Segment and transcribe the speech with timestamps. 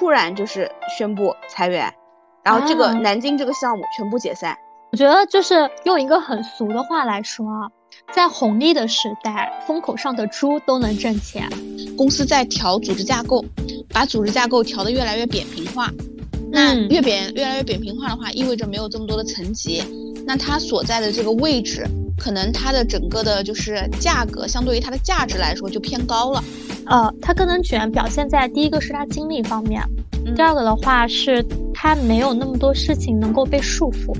[0.00, 1.92] 突然就是宣布裁员，
[2.42, 4.56] 然后这个啊南京这个项目全部解散。
[4.92, 7.68] 我觉得就是用一个很俗的话来说啊，
[8.10, 11.46] 在红利的时代，风口上的猪都能挣钱。
[11.98, 13.44] 公司在调组织架构，
[13.90, 15.90] 把组织架构调得越来越扁平化。
[16.50, 19.84] 那嗯越扁越来越扁平化的话，意味着没有这么多的层级，
[20.26, 21.86] 那它所在的这个位置，
[22.20, 26.44] 可能它的整个的就是价格相对于它的价值来说就偏高了。
[26.84, 29.82] 呃，它更能卷表现在第一个是它精力方面，
[30.26, 31.42] 嗯第二个的话是
[31.72, 34.14] 它没有那么多事情能够被束缚。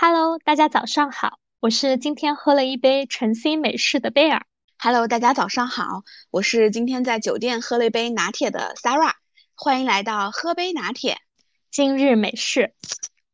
[0.00, 4.42] Hello，大家早上好，我是今天喝了一杯晨曦美式的贝尔。
[4.84, 9.12] Hello，大家早上好，我是今天在酒店喝了一杯拿铁的 Sarah，
[9.54, 11.18] 欢迎来到喝杯拿铁。
[11.70, 12.74] 今日美式，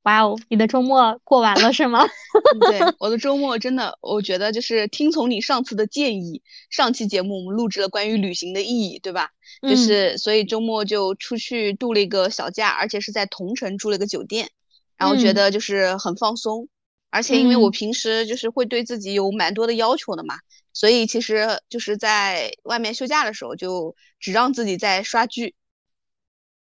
[0.02, 2.04] 哇哦，你的周末过完了是吗？
[2.52, 9.30] 嗯对，我的周末真的，我觉得就是听从你上次的建议，上期节目我们录制了关于旅行的意义，对吧？
[9.62, 14.50] 就嗯是所以周末就出去度了一个小假，而且是在同城住了一个酒店，
[14.98, 16.68] 然后觉嗯得就是很放松，
[17.08, 20.34] 而且因为我嗯平时就是会对自己有蛮多的要求的嘛，
[20.78, 25.56] 所以其实就是在外面休假的时候就只让自己在刷剧，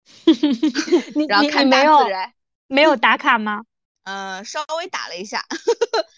[1.14, 2.34] 你然后看大自然，
[2.66, 3.62] 没有打卡吗？
[4.06, 5.46] 嗯、 稍微打了一下，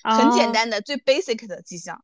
[0.03, 2.01] 很简哦单的最 basic 的迹象。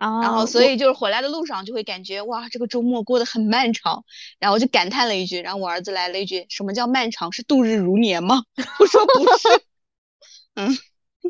[0.00, 4.04] 哦，然后，所以就是回来的路上就会感觉哇，这个周末过得很漫长，
[4.40, 7.30] 然后就感叹了一句，然后我儿子来了一句：“什么叫漫长？
[7.30, 8.42] 是度日如年吗？”
[8.80, 9.62] 我说不是，
[10.56, 10.76] 嗯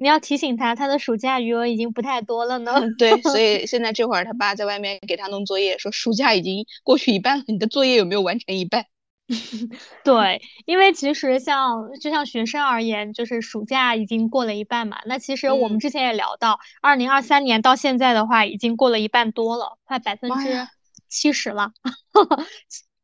[0.00, 2.72] 你要提醒他，他的暑假余额已经不太多了呢。
[2.76, 8.86] 嗯，对，所 以现在这会儿他爸在外面给他弄作业，说暑假已经过去一半了，你的作业有没有完成一半？
[10.04, 14.98] 对，因为其实像就像学生而言，就是暑假已经过了一半嘛。
[15.04, 20.68] 那其实我们嗯之前也聊到，二零二三年到现在的话，已经过了一半多了，快百分之
[21.08, 21.72] 七十了。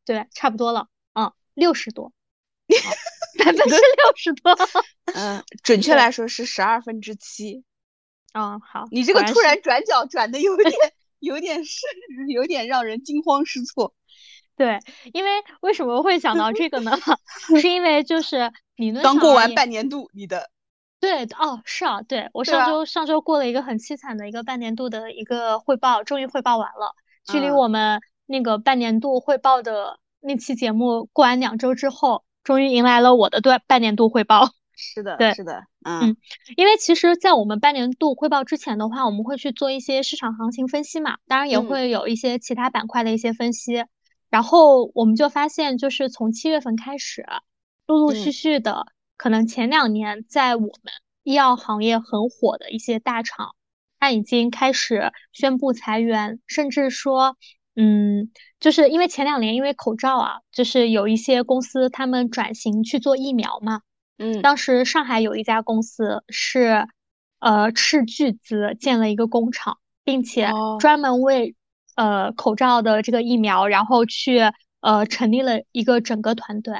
[0.05, 2.13] 对，差不多了，嗯，六十多，
[3.39, 4.55] 百分之六十多。
[5.15, 7.63] 嗯，准确来说是十二分之七。
[8.33, 10.73] 嗯，好，你这个突然转角转的有点
[11.19, 11.85] 有点是
[12.29, 13.93] 有点让人惊慌失措。
[14.55, 14.79] 对，
[15.13, 15.29] 因为
[15.61, 16.97] 为什么会想到这个呢？
[17.59, 20.49] 是因为就是理论刚过完半年度，你的
[20.99, 26.95] 对，哦，是啊，对，我上周上周过了一个很凄惨的一个半年度的一个汇报，终于汇报完了。
[27.25, 34.49] 距离嗯我们那个半年度汇报的那期节目过完两周之后，终于迎来了我的对半年度汇报。
[34.75, 36.17] 是的，对是的，嗯
[36.57, 43.85] 因为其实，在我们半年度汇报之前的话，我们会去做一些市场行情分析嘛，当然也嗯会有一些其他板块的一些分析。
[44.31, 47.23] 然后我们就发现，就是从七月份开始，
[47.85, 50.71] 陆陆续嗯续的，可能前两年在我们
[51.21, 53.55] 医药行业很火的一些大厂，
[53.99, 57.37] 它已经开始宣布裁员，甚至说，
[57.75, 58.31] 嗯，
[58.63, 63.81] 就是因为前两年因为口罩啊，就是有一些公司他们转型去做疫苗嘛。
[64.17, 66.87] 嗯当时上海有一家公司是，
[67.39, 71.55] 呃，斥巨资建了一个工厂，并且哦专门为
[71.97, 74.39] 呃口罩的这个疫苗，然后去
[74.79, 76.75] 呃成立了一个整个团队。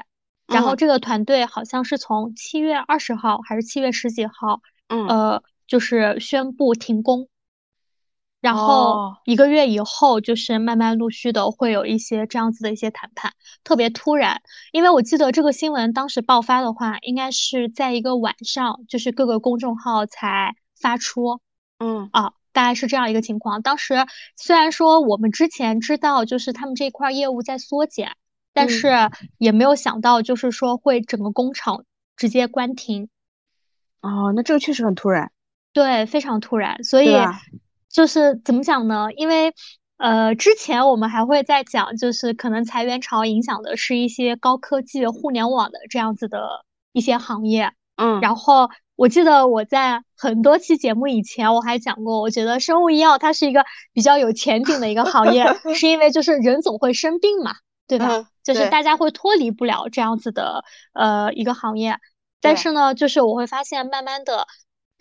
[0.48, 7.28] 然后嗯这个团队好像是从七月二十号还是七月十几号，嗯呃，就是宣布停工。
[8.44, 13.32] 然后哦一个月以后，就是慢慢陆续的会有一些这样子的一些谈判，
[13.64, 14.42] 特别突然。
[14.74, 21.40] 因为我记得这个新闻当时爆发的话，应该是在一个晚上，就是各个公众号才发出
[21.80, 23.62] 嗯啊，大概是这样一个情况。
[23.62, 24.06] 当时
[24.36, 28.12] 虽然说我们之前知道，就是他们这块儿业务在缩减，
[28.54, 28.90] 但嗯是
[29.38, 31.86] 也没有想到，就是说会整个工厂
[32.18, 33.08] 直接关停。
[34.02, 35.32] 哦，那这个确实很突然，
[35.72, 37.16] 对，非常突然，所以
[37.94, 39.08] 就是怎么讲呢？
[39.16, 39.54] 因为
[39.98, 47.72] 呃，之前我们还会在讲，就是可能裁员潮影响的是一些高科技、互联网的这样子的一些行业。
[47.96, 53.64] 嗯，然后我记得我在很多期节目以前我还讲过，我觉得生物医药它是一个
[53.94, 57.54] 比较有前景的一个行业， 是因为就是人总会生病嘛，
[57.88, 58.08] 对吧？
[58.18, 61.98] 嗯对就是大家会脱离不了这样子的呃一个行业。
[62.42, 64.48] 但是呢，就是我会发现慢慢的，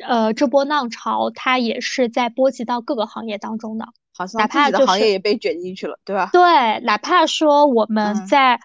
[0.07, 3.87] 呃，这波浪潮它也是在波及到各个行业当中的。
[4.15, 6.31] 好像哪自己的怕就是行业也被卷进去了，对吧？
[6.33, 8.61] 对，哪怕说我们嗯在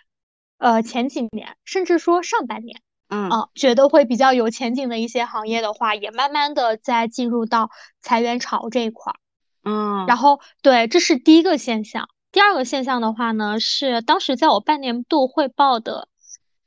[0.57, 2.81] 呃前几年，甚至说上半年。
[3.09, 7.69] 嗯啊，觉得会比较有前景的一些行业的话，也慢慢的在进入到
[8.01, 9.15] 裁员潮这一块儿。
[9.63, 12.09] 嗯，然后，对，这是第一个现象。
[12.33, 16.09] 第二个现象的话呢，是当时在我半年度汇报的，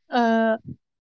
[0.07, 0.59] 呃，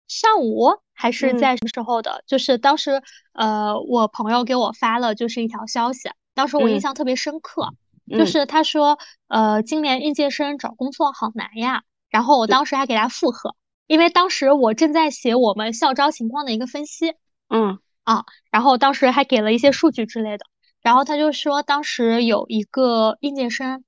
[0.08, 2.24] 上午还是在什么时候的？
[2.28, 3.02] 就是当时
[3.34, 7.74] 呃，我朋友给我发了就是一条消息，当时我印象特别深刻，
[8.08, 11.82] 就是他说呃，今年应届生找工作好难呀。
[12.12, 13.56] 然后我当时还给他附和，
[13.88, 17.16] 因为当时我正在写我们校招情况的一个分析，
[17.50, 20.46] 嗯啊，然后当时还给了一些数据之类的。
[20.82, 23.84] 然后他就说，当时有一个应届生，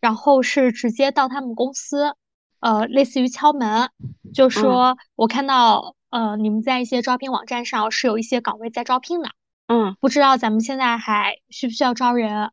[0.00, 2.14] 然后是直接到他们公司，
[2.60, 3.90] 呃，类似于敲门，
[4.32, 9.30] 就说我看到呃你们在一些招聘网站上是有一些岗位在招聘的，
[9.68, 12.50] 嗯，不知道咱们现在还需不需要招人？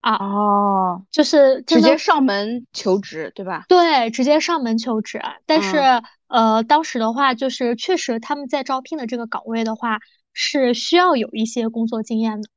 [0.00, 3.64] 啊哦，就是直接上门求职，对吧？
[3.68, 5.22] 对，直接上门求职。
[5.46, 5.78] 但是
[6.26, 10.00] 呃，当时的话，就是确实他们在招聘的这个岗位的话，
[10.32, 12.48] 是需要有一些工作经验的。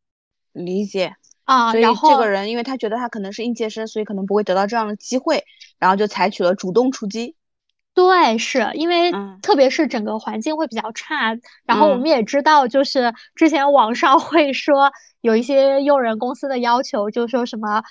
[0.54, 5.44] 理解啊，然后这个人，因为他觉得他可能是应届生，所以可能不会得到这样的机会，
[5.78, 7.36] 然后就采取了主动出击。
[7.95, 9.12] 对，是因为
[9.42, 17.83] 特别是整个环境会比较差，然后我们也知道，就是之前网上会说有一些用人公司的要求，就说什么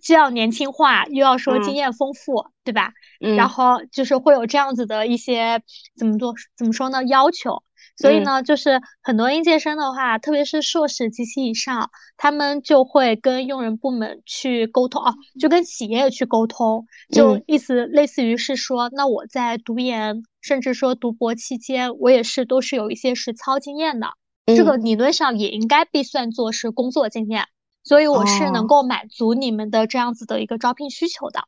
[0.00, 2.92] 既要年轻化，又要说经验丰富，对吧？
[3.20, 5.60] 嗯，然后就是会有这样子的一些
[5.98, 7.62] 怎么做怎么说呢要求。
[7.96, 24.08] 所以呢，就是很多应届生的话，特别是硕士及其以上，他们就会跟用人部门去沟通啊，就跟企业去沟通，就意思类似于是说，那我在读研甚至说读博期间，我也是都是有一些实操经验的，
[24.46, 27.44] 这个理论上也应该被算作是工作经验，
[27.84, 31.44] 所以我是能够满足你们的这样子的一个招聘需求的。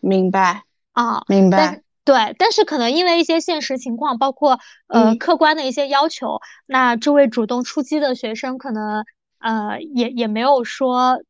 [0.00, 1.82] 明白啊，明白。
[2.04, 4.58] 对，但是可能因为一些现实情况，包括
[4.88, 9.04] 呃客观的一些要求，那这位主动出击的学生可能
[9.38, 11.22] 呃也也没有说，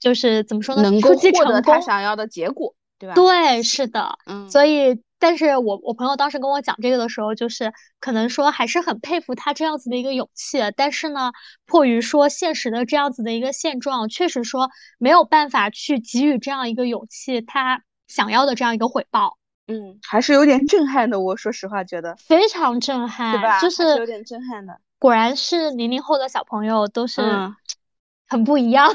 [0.00, 3.14] 就是怎么说呢，能够获得他想要的结果，对吧？
[3.14, 11.30] 对，是的，嗯，所以，但是我我朋友当时跟我讲这个的时候，就是可能说还是很佩服他这样子的一个勇气，但是呢，
[11.66, 19.38] 迫于说现实的这样子的一个现状，确实说没有办法去给予这样一个勇气他想要的这样一个回报。
[19.68, 21.18] 嗯，还是有点震撼的。
[21.18, 23.60] 我说实话，觉得非常震撼，对吧？
[23.60, 24.80] 就是有点震撼的。
[24.98, 27.20] 果然是零零后的小朋友都是
[28.28, 28.92] 很不一样。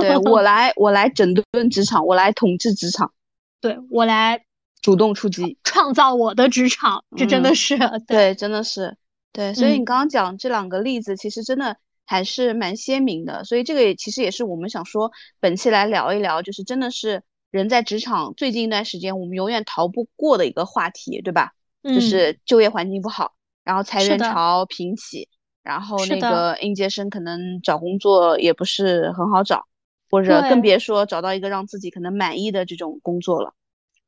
[0.00, 3.12] 对我 来，我来整顿职场，我来统治职场。
[3.60, 4.44] 对我来
[4.80, 7.04] 主动出击，创造我的职场。
[7.16, 7.76] 这真的是
[8.06, 8.96] 对，真的是
[9.32, 9.52] 对。
[9.54, 11.76] 所以你刚刚讲这两个例子，其实真的
[12.06, 13.42] 还是蛮鲜明的。
[13.42, 15.10] 所以这个也其实也是我们想说，
[15.40, 17.22] 本期来聊一聊，就是真的是。
[17.52, 21.52] 人在职场最近一段时间，我们永远逃不过的一个话题，对吧？
[21.84, 25.28] 就是就业环境不好，然后裁员潮频起，
[25.62, 29.66] 然后那个应届生可能找工作也不是很好找，
[30.10, 33.52] 或者更别说找到一个让自己可能满意的这种工作了。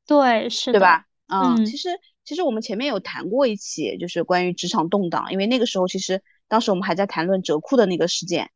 [0.06, 1.05] 对，是的，对吧？
[1.26, 1.91] 嗯，其实
[2.25, 8.50] 其实我们前面有谈过一期，就是关于职场动荡，因为那个时候其实当时我们还在谈论折库的那个事件。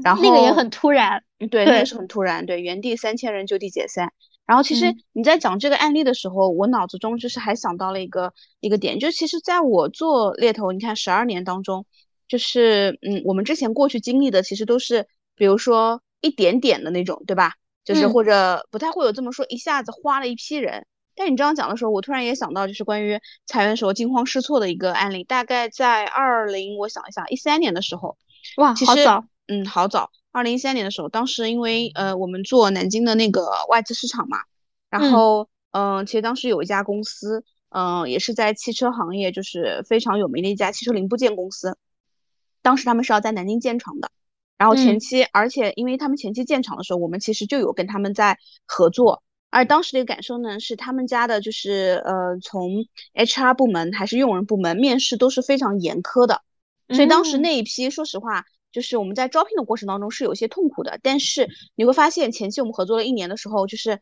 [0.00, 4.12] 然后那个也很突然，对，那个是很突然，对，原地三千人就地解散。
[4.48, 11.84] 然后其实你在讲这个案例的时候，我脑子中就是还想到了一个一个点，就其实在我做猎头，你看十二年当中，
[12.26, 15.06] 就是嗯，我们之前过去经历的其实都是，
[15.36, 17.52] 比如说一点点的那种，对吧？
[17.84, 20.86] 就是或者不太会有这么说一下子花了一批人。
[21.14, 28.16] 但你这样讲的时候，我突然也想到，就是关于裁员时候惊慌失措的一个案例，大概在二零，我想一下，一三年的时候，
[28.56, 29.24] 哇，好早。
[29.50, 34.38] 嗯，好早，二零一三年的时候，当时因为呃，我们做南京的那个外资市场嘛，
[34.90, 41.76] 然后嗯，其实当时有一家公司，嗯，也是在汽车行业就是非常有名的一家汽车零部件公司，
[42.62, 44.10] 当时他们是要在南京建厂的，
[44.58, 56.42] 然后前期，而且因为他们前期建厂的时候，我们其实就有跟他们在合作，而当时的一个感受呢，是他们家的就是呃，从 HR 部门还是用人部门面试都是非常严苛的，
[56.90, 58.44] 所以当时那一批，说实话。
[58.72, 64.00] 就是我们在招聘的过程当中是有些痛苦的，但是你会发现前期我们合作了一年的时候，就是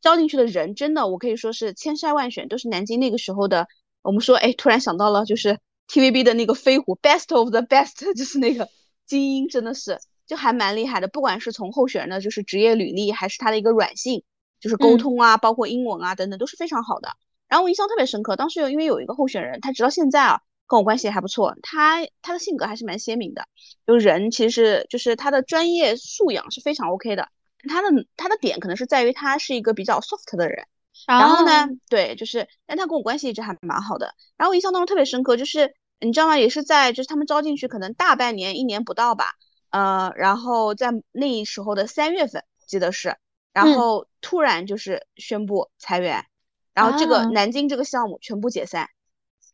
[0.00, 3.66] 招进去的人真的我可以说是千筛万选，都是南京那个时候的。
[4.02, 5.58] 我们说，哎，突然想到了，就是
[5.88, 8.68] TVB 的那个飞虎，best of the best，就是那个
[9.06, 11.08] 精英，真的是就还蛮厉害的。
[11.08, 14.22] 不管是从候选人的就是职业履历，还是他的一个软性，
[14.60, 17.10] 就是沟通啊，包括英文啊等等，都是非常好的。
[17.48, 20.40] 然后我印象特别深刻，当时有因为有一个候选人，他直到现在啊。
[20.68, 23.46] 跟我关系还不错，他他的性格还是蛮鲜明的，
[23.86, 27.30] 就人其实就是他的专业素养是非常 OK 的，
[27.68, 30.66] 他的他的点可能是在于他是一个比较 soft 的人，
[31.06, 36.36] 然后呢，对，就是但他跟我关系一直还蛮好的，然后我印象当中特别深刻，就是你知道吗？
[36.38, 39.24] 也是在就是他们招进去可能大半年一年不到吧，
[39.70, 43.16] 呃，然后在那时候的三月份记得是，
[43.54, 46.26] 然后突然就是宣布裁员，
[46.74, 48.90] 然后这个南京这个项目全部解散。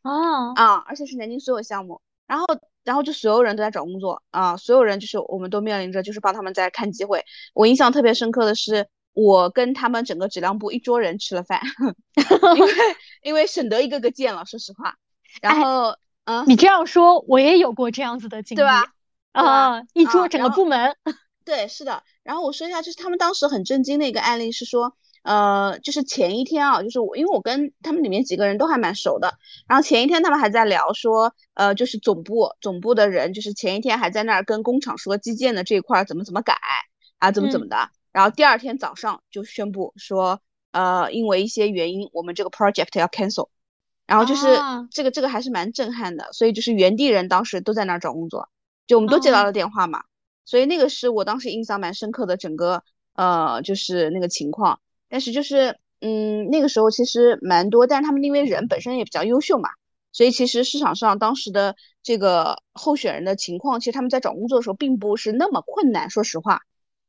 [0.05, 2.45] 哦，啊，而且是南京所有项目，然后
[2.83, 7.25] 然后就所有人都在找工作啊，所有人就是我们都面临着就是帮他们在看机会。
[7.55, 11.59] 我印象特别深刻的是，我跟他们整个质量部一桌人吃了饭，
[12.55, 12.71] 因为
[13.23, 14.95] 因为省得一个个见了，说实话。
[15.41, 18.93] 然后嗯，你这样说，我也有过这样子的经历，对吧？
[19.31, 20.95] 啊，一桌整个部门。
[21.43, 22.03] 对，是的。
[22.23, 29.33] 然后我说一下，就是他们当时很震惊的一个案例是说，呃，就是前一天啊，就是我因为我跟他们里面几个人都还蛮熟的，
[29.67, 36.55] 然后前一天他们还在聊说，呃，就是总部总部的人，就是前一天还在那儿跟工厂说基建的这一块怎么怎么改
[37.17, 40.39] 啊，怎么怎么的，然后第二天早上就宣布说，
[40.71, 43.49] 呃，因为一些原因，我们这个 project 要 cancel，
[44.05, 44.45] 然后就是
[44.91, 48.47] 这个这个还是蛮震撼的，所以就是原地人当时都在那儿找工作，
[48.85, 50.03] 就我们都接到了电话嘛。
[50.45, 52.83] 所以那个是我当时印象蛮深刻的，整个
[53.15, 54.79] 呃就是那个情况。
[55.09, 59.69] 但是就是嗯那个时候其实蛮多，但是他们因为人本身也比较优秀嘛，
[60.11, 66.61] 所以其实市场上当时的这个候选人的情况，其实他们在找工作的时候并不是那么困难，说实话，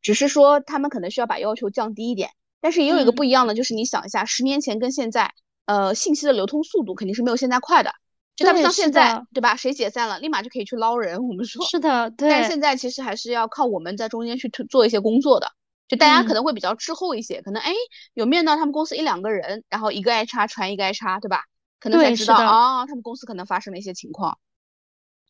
[0.02, 2.30] 只是说他们可能需要把要求降低一点。
[2.60, 5.30] 但是也有一个不一样的，就是你想一下，十年前跟现在，
[5.66, 7.92] 呃信息的流通速度肯定是没有现在快的。
[8.34, 9.56] 就他不像现在，对吧？
[9.56, 11.28] 谁解散了，立马就可以去捞人。
[11.28, 12.28] 我们说是的，对。
[12.28, 15.52] 但是现在其实还是要靠我们在中间去做一些工作的。
[15.88, 17.72] 就大家可能会比较滞后一些，可能哎
[18.14, 21.44] 有面到他们公司一两个人，然后一个 HR 传一个 HR，对吧？
[21.78, 24.38] 可能才知道啊，他们公司可能发生了一些情况。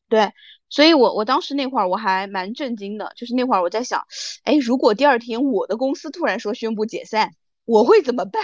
[0.08, 0.32] 对，
[0.68, 4.06] 所以我我当时那会儿我还蛮震惊的，就是那会儿我在想，
[4.44, 7.32] 哎，如果第二天我的公司突然说宣布解散，
[7.64, 8.42] 我会怎么办？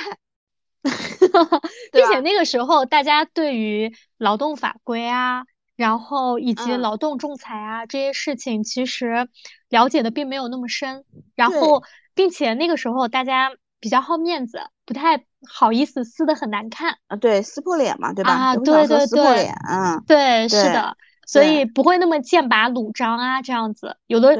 [1.93, 5.45] 并且那个时候，大家对于劳动法规啊，
[5.77, 9.29] 然后以及劳动仲裁啊这些事情，其实
[9.69, 11.05] 了解的并没有那么深。
[11.37, 13.51] 然后，并且那个时候大家
[13.81, 17.17] 比较好面子，不太好意思撕的很难看啊。
[17.17, 18.33] 对，撕破脸嘛，对吧？
[18.33, 23.97] 啊，对对对，嗯，对，是的，所以不会那么剑拔弩张啊，这样子。
[24.07, 24.37] 有的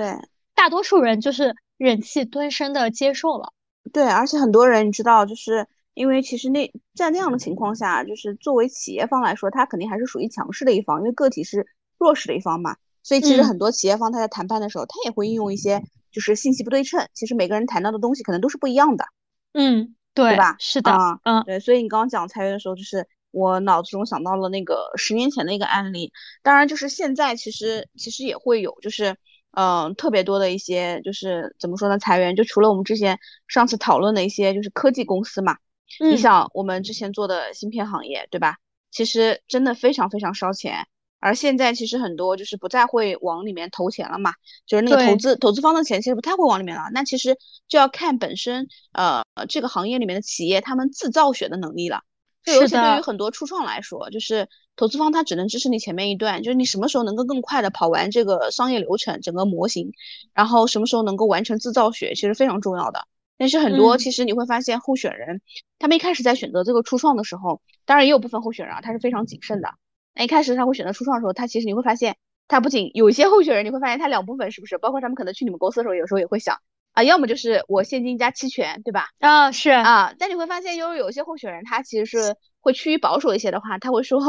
[0.55, 3.53] 大多数人就是忍气吞声的接受了。
[3.93, 5.67] 对，而且很多人你知道，就是。
[5.95, 11.67] 因为其实那在那样的情况下，就是作为企业方来说，他肯定还是属于强势的一方，因为个体是
[11.99, 12.77] 弱势的一方嘛。
[13.03, 17.09] 所以其实很多企业方他在谈判的时候，他也会应用一些就是信息不对称。
[17.15, 19.05] 其实每个人谈到的东西可能都是不一样的。
[19.53, 20.57] 嗯，对，对吧？
[20.59, 20.93] 是的，
[21.25, 21.59] 嗯，对。
[21.59, 26.13] 所以你刚刚讲裁员的时候，就是我脑子中想到了那个十年前的一个案例。
[26.43, 29.17] 当然，就是现在其实其实也会有，就是
[29.53, 35.57] 嗯特别多的一些就是怎么说呢裁员，就除了我们之前上次讨论的一些就是科技公司嘛。
[36.01, 38.57] 你想我们之前做的芯片行业，对吧？
[38.91, 40.87] 其实真的非常非常烧钱，
[41.23, 44.33] 而现在其实很多就是不再会往里面投钱了嘛，
[44.67, 46.83] 就是那个投资投资方的钱其实不太会往里面了。
[46.93, 47.39] 那其实
[47.69, 52.03] 就要看本身呃这个行业里面的企业他们自造血的能力了。
[52.45, 59.93] 就尤其对于很多初创来说，就是投资方他只能支持你前面一段，就是你什么时候能够更快的跑完这个商业流程整个模型，
[60.35, 63.07] 然后什么时候能够完成自造血，其实非常重要的。
[63.39, 65.41] 但是很多其实你会发现，候选人
[65.79, 69.69] 他们一开始在选择这个初创的时候，当然也有部分候选人啊，他是非常谨慎的。
[70.15, 72.17] 那一开始他会选择初创的时候，他其实你会发现，
[72.49, 74.79] 他不仅有一些候选人，你会发现他两部分是不是？
[74.79, 76.59] 包括他们可能去你们公司的时候，有时候也会想
[76.93, 79.09] 啊，要么就是我现金加期权，对吧？
[79.21, 80.15] 啊，是啊。
[80.19, 84.21] 但你会发现，有有些候选人他其实是会趋于保守一些的话，他会说，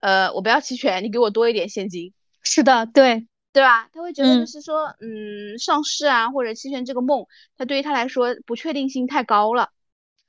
[0.00, 2.12] 呃，我不要期权，你给我多一点现金。
[2.42, 3.26] 是的，对。
[3.50, 3.88] 对吧？
[3.92, 7.26] 他会觉得就是说，嗯，上市啊或者期权这个梦，
[7.56, 9.70] 他对于他来说不确定性太高了。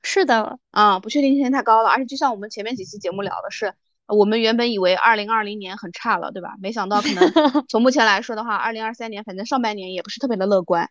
[0.02, 1.90] 是的，啊，不确定性太高了。
[1.90, 3.74] 而且就像我们前面几期节目聊的是，
[4.10, 6.54] 我们原本以为二零二零年很差了，对吧？
[6.60, 7.32] 没想到可能
[7.68, 10.90] 从目前来说的话，二零二三年反正上半年也不是特别的乐观。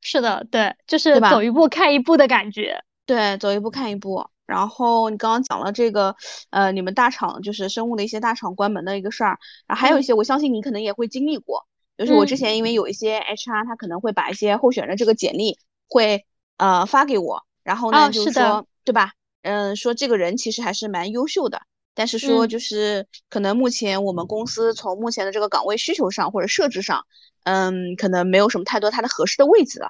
[0.00, 2.84] 是的，对，就是走一步看一步的感觉。
[3.06, 4.26] 对，走一步看一步。
[4.46, 6.14] 然后你刚刚讲了这个，
[6.50, 11.66] 呃，你们大厂就是生物的一些大厂关门的一个事儿，然后还有一些，我相信你可能也会经历过。
[11.98, 15.58] 就是我之前因为有一些 HR，他可能会把一些候选人这个简历
[15.88, 16.26] 会
[16.58, 19.12] 呃发给我，然后呢就是说对吧？
[19.42, 21.62] 嗯，说这个人其实还是蛮优秀的，
[21.96, 27.06] 但是说就是可能目前我们公司从目前的这个岗位需求上或者设置上，
[27.44, 29.88] 嗯，可能没有什么太多他的合适的位置了。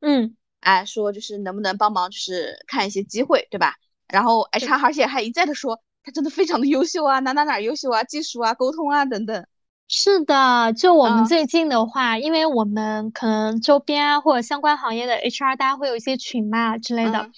[0.00, 3.74] 嗯，哎，说就是能不能帮忙就是看一些机会，对吧？
[4.06, 9.46] 然后 HR 而且还一再的说他真的非常的优秀啊，哪哪哪优秀啊，技术啊，沟通啊等等。
[9.88, 17.30] 是的，就我们最近的话，因为我们可能周边啊或者相关行业的 HR，大家会有一些群嘛之类的，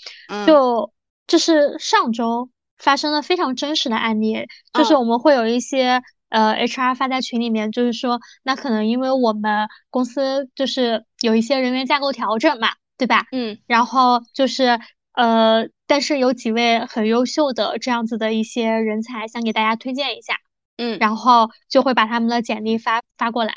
[0.47, 0.93] 就
[1.27, 13.27] 就是上周发生了非常真实的案例，就是我们会有一些呃 HR 发在群里面，就是说那可能因为我们公司就是有一些人员架构调整嘛，对吧？
[13.33, 14.79] 嗯，然后就是
[15.13, 20.35] 呃，但是有几位很优秀的这样子的一些人才，想给大家推荐一下。
[20.81, 23.55] 嗯，然后就会把他们的简历发发过来，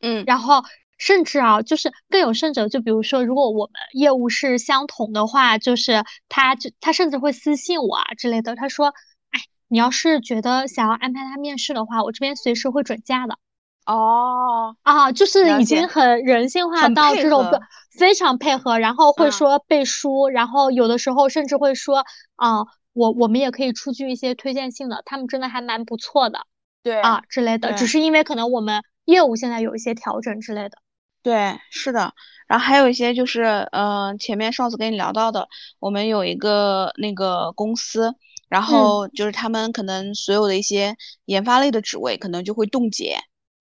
[0.00, 0.62] 嗯，然后
[1.00, 8.88] 甚至啊，就是更有甚者，就比如说，如果我们业务是相同的话，就是他就他甚至会私信我啊之类的，他说，
[9.30, 13.38] 哎，你要是觉得想要安排他面试的话，我这边随时会准假的。
[13.86, 17.50] 哦，啊，就是已经很人性化到这种
[17.90, 22.04] 非常配合，然后会嗯说背书，然后有的时候甚至会说，
[22.36, 26.40] 啊，我我们也可以出具一些推荐信的，他们真的还蛮不错的
[26.82, 30.76] 对啊之类的，只是因为可能我们业务现在有一些调整之类的。
[31.22, 32.14] 对，是的，
[32.48, 35.48] 然后还有一些就是，呃，前面上次跟你聊到的，
[35.78, 38.14] 我们有一个那个公司，
[38.48, 40.96] 然后就是他们可能所有的一些
[41.26, 43.18] 研发类的职位可能就会冻结，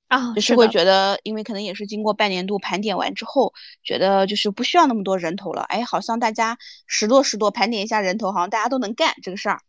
[0.08, 9.60] 啊，就是会的，觉得，因为可能也是经过半年度盘点完之后，觉得就是不需要那么多人头了，哎，好像大家拾掇拾掇盘点一下人头，好像大家都能干这个事儿。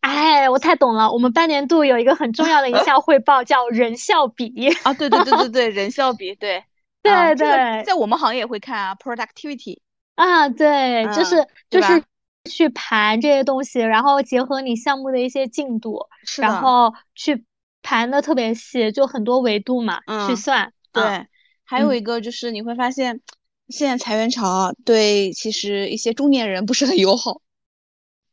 [0.00, 1.12] 哎，我太懂了。
[1.12, 4.70] 我们半年度有一个很重要的一项 汇报，叫人效比。
[4.82, 6.64] 啊，对对对对对， 人效比，对，
[7.02, 9.80] 对啊，这个对在我们行业也会看啊，productivity，
[10.14, 12.02] 啊，对，就嗯是就是
[12.50, 17.44] 去盘这些东西，然后结合你项目的一些进度，然，后去
[17.82, 20.36] 盘的特别细，就很多维度嘛，去嗯。
[20.36, 20.72] 算。
[20.92, 21.26] 啊，对，
[21.64, 23.20] 还有嗯一个就是你会发现，
[23.68, 27.40] 现在裁员潮啊对其实一些中年人不是很友好，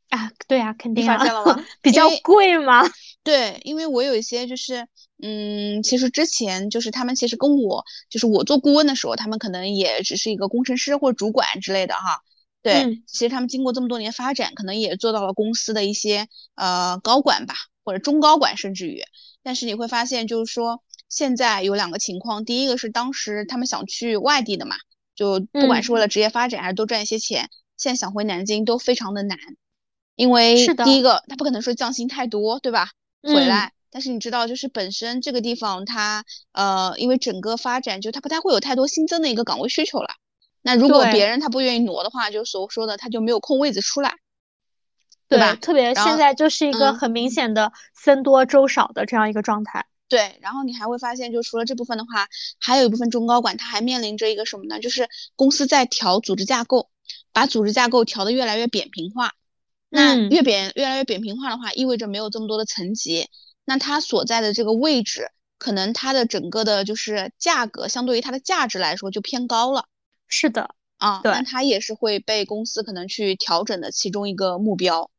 [0.10, 1.64] 啊，对啊，肯定啊，现了吗？
[1.82, 2.82] 比较贵嘛。
[3.28, 4.88] 对，因为我有一些就是，
[5.22, 12.22] 嗯，其实之前就是他们其实跟我，就是我做顾问的时候，他们可能也只是一个工程师或者主管之类的哈。
[12.62, 17.54] 对，嗯其实他们经过这么多年发展，可能也做到了公司的一些呃高管吧，
[17.84, 19.04] 或者中高管，甚至于。
[19.44, 24.78] 但是你会发现，就是说现在有两个情况，第一个是当时他们想去外地的嘛，
[25.18, 29.38] 就不管是为了职业发展还是多赚一些钱，现在想回南京都非常的难，
[30.16, 32.92] 因为是的第一个他不可能说降薪太多，对吧？
[33.24, 40.10] 回嗯来，但是你知道，就是本身这个地方它呃，因为整个发展就它不太会有太多新增的一个岗位需求了。
[40.62, 44.16] 那如果别人他不愿意挪的话，就所说的他就没有空位子出来，
[45.30, 45.56] 对吧？
[45.56, 49.86] 特别现在就是一个嗯很明显的僧多粥少的这样一个状态。
[50.10, 52.28] 对，然后你还会发现，就除了这部分的话，
[52.60, 54.80] 还有一部分中高管他还面临着一个什么呢？
[54.80, 56.90] 就是公司在调组织架构，
[57.32, 59.34] 把组织架构调得越来越扁平化。
[59.90, 63.28] 那嗯越扁越来越扁平化的话，意味着没有这么多的层级，
[63.66, 69.86] 那它所在的这个位置，可能它的整个的就是价格，相对于它的价值来说就偏高了
[70.28, 71.22] 是的，啊。
[71.24, 75.10] 对那它也是会被公司可能去调整的其中一个目标。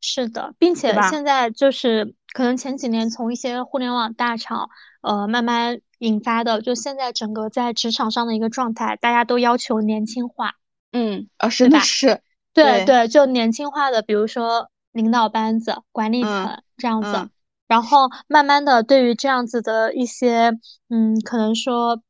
[0.00, 10.54] 是的，并且吧现在就是可能前几年从一些互联网大厂，呃，慢慢引发的，就现在整个在职场上的一个状态，大家都要求年轻化。
[10.92, 12.20] 嗯，啊，真的是，
[12.62, 12.84] 对对。
[12.84, 17.30] 对，就年轻化的，比如说领导班子、管理嗯层这样子，嗯。
[17.66, 20.52] 然后慢慢的对于这样子的一些，
[20.88, 22.02] 嗯，可能说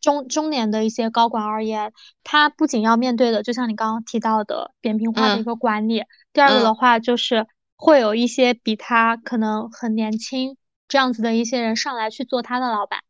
[0.00, 6.74] 中中年的一些高管而言，他不仅要面对的，就像你刚刚提到的扁平化的一嗯个管理，第二个的嗯。
[6.76, 13.00] 话就是会有一些比他可能很年轻这样子的一些人上来去做他的老板。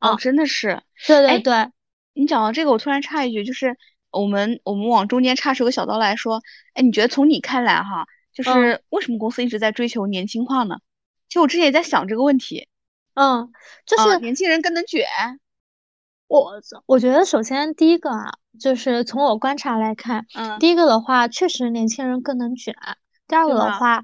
[0.00, 0.70] 哦，啊真的是。
[0.70, 1.70] 哎对对对，
[2.14, 3.76] 你讲到这个，我突然插一句，就是
[4.12, 6.42] 我们我们往中间插出个小刀来说，
[6.74, 10.76] 哎，你觉得从你看来哈，就嗯是为什么公司一直在追求年轻化呢？
[11.28, 12.68] 其实我之前也在想这个问题，
[13.14, 13.50] 嗯，
[13.86, 15.06] 就啊，是年轻人更能卷，
[16.28, 22.74] 我我觉得首先第一个啊，就是从我观察来看，嗯第一个的话，确实年轻人更能卷；
[23.26, 24.02] 第二个的话，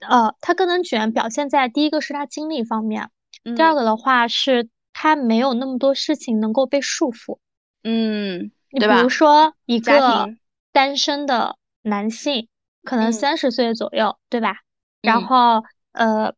[0.00, 3.10] 呃，他更能卷，表现在第一个是他精力方面，
[3.56, 7.38] 第二嗯个的话是他没有那么多事情能够被束缚。
[7.84, 9.08] 嗯，你比如？
[9.08, 10.28] 说一个，
[10.72, 12.48] 单身的男性，
[12.82, 14.56] 可能嗯三十岁左右，对吧？
[15.00, 16.34] 然嗯后呃，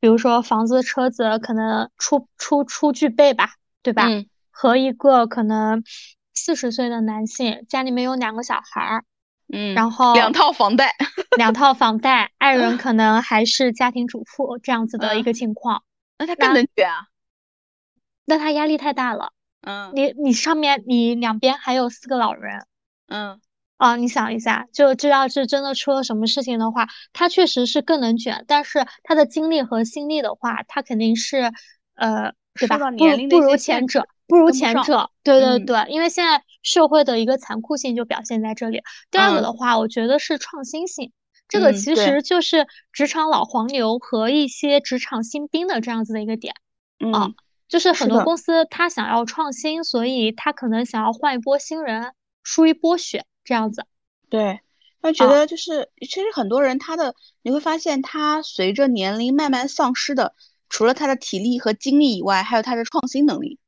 [0.00, 4.08] 比如说房子、车子可能初初初具备吧，对吧？
[4.08, 5.82] 嗯和一个可能
[6.32, 9.04] 四十岁的男性，家里面有两个小孩儿，
[9.52, 10.94] 嗯，然后 两套房贷，
[11.36, 15.82] 两套房贷，爱人 可能还是家庭主妇这样子的一嗯个情况，
[16.18, 17.08] 那他更那能卷啊，
[18.24, 19.32] 那他压力太大了。
[19.64, 19.90] 嗯。
[19.94, 22.66] 你你上面你两边还有四个老人。
[23.08, 23.40] 嗯。
[23.76, 31.52] 啊，你想一下，就这要是真的出了什么事情的话，他确实是更能卷，但是他的精力和心力的话，他肯定是
[31.96, 32.78] 呃，对吧？
[32.78, 35.66] 不不如前者，不如前者，对对嗯。
[35.66, 38.80] 对，因为现在社会的一个残酷性就表现在这里。
[39.10, 39.42] 第二个嗯。
[39.42, 41.12] 的话，我觉得是创新性，
[41.48, 42.22] 这个其实。
[42.22, 46.54] 就是职场老黄牛和一些职场新兵的这样子的一个点。
[47.12, 47.34] 啊嗯
[47.68, 53.86] 就是很多公司他想要创新，所以他可能想要换一波新人，输一波血这样子。
[54.28, 54.60] 对，
[55.00, 60.34] 我觉啊得就是，其实很多人他的你会发现，他随着年龄慢慢丧失的
[60.68, 63.58] 除了他的体力和精力以外，还有他的创新能力。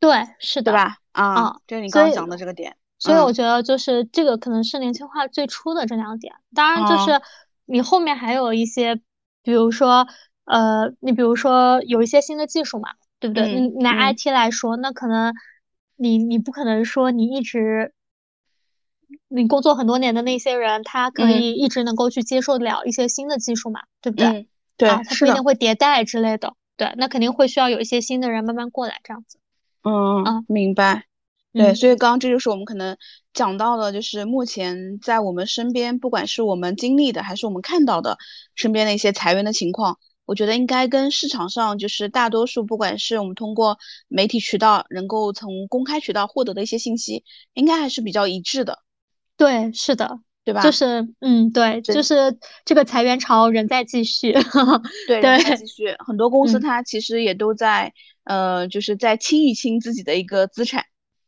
[0.00, 0.96] 对，是的，对吧？
[1.12, 2.76] 啊，这是你刚刚讲的这个点。
[2.98, 6.34] 所以我觉得就是这个可能是年轻化最初的这两点。
[6.54, 7.20] 当然，就是
[7.64, 9.00] 你后面还有一些，
[9.42, 10.06] 比如说，
[10.44, 12.90] 呃，你比如说有一些新的技术嘛，
[13.22, 13.58] 对不对？
[13.58, 15.32] 你拿 IT 来说，那可能
[15.96, 17.94] 你你不可能说你一直。
[19.28, 24.48] 你工作很多年的那些人，他可以一直能够去接受得了一些新的技术嘛，对不对？
[24.76, 26.54] 对，他不一定会迭代之类的。
[26.76, 29.38] 对，那肯定会需要有一些新的人慢慢过来这样子。
[29.84, 31.04] 嗯嗯，明白。
[31.52, 32.96] 对，所以刚刚这就是我们可能
[33.34, 38.16] 讲到的，就是目前在我们身边，不管是我们经历的，还是我们看到的
[38.54, 48.78] 身边的一些裁员的情况，我觉得应该跟市场上就是大多数，不管是我们通过媒体渠道能够从公开渠道获得的一些信息，应该还是比较一致的。
[49.36, 50.62] 对，是的，对吧？
[50.62, 54.32] 就是，嗯，对，就是这个裁员潮仍在继续，
[55.08, 55.94] 对，仍在继续。
[55.98, 57.92] 很多公司它其实也都在，
[58.24, 60.84] 呃，就是在清一清自己的一个资产，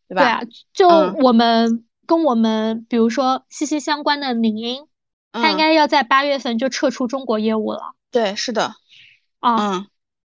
[0.09, 0.22] 对吧？
[0.22, 0.40] 对啊，
[0.72, 4.87] 就我们跟我们比如说息息相关的领英，
[5.33, 7.94] 它应该要在八月份就撤出中国业务了。
[8.12, 8.74] 对，是的，
[9.44, 9.87] 啊，嗯，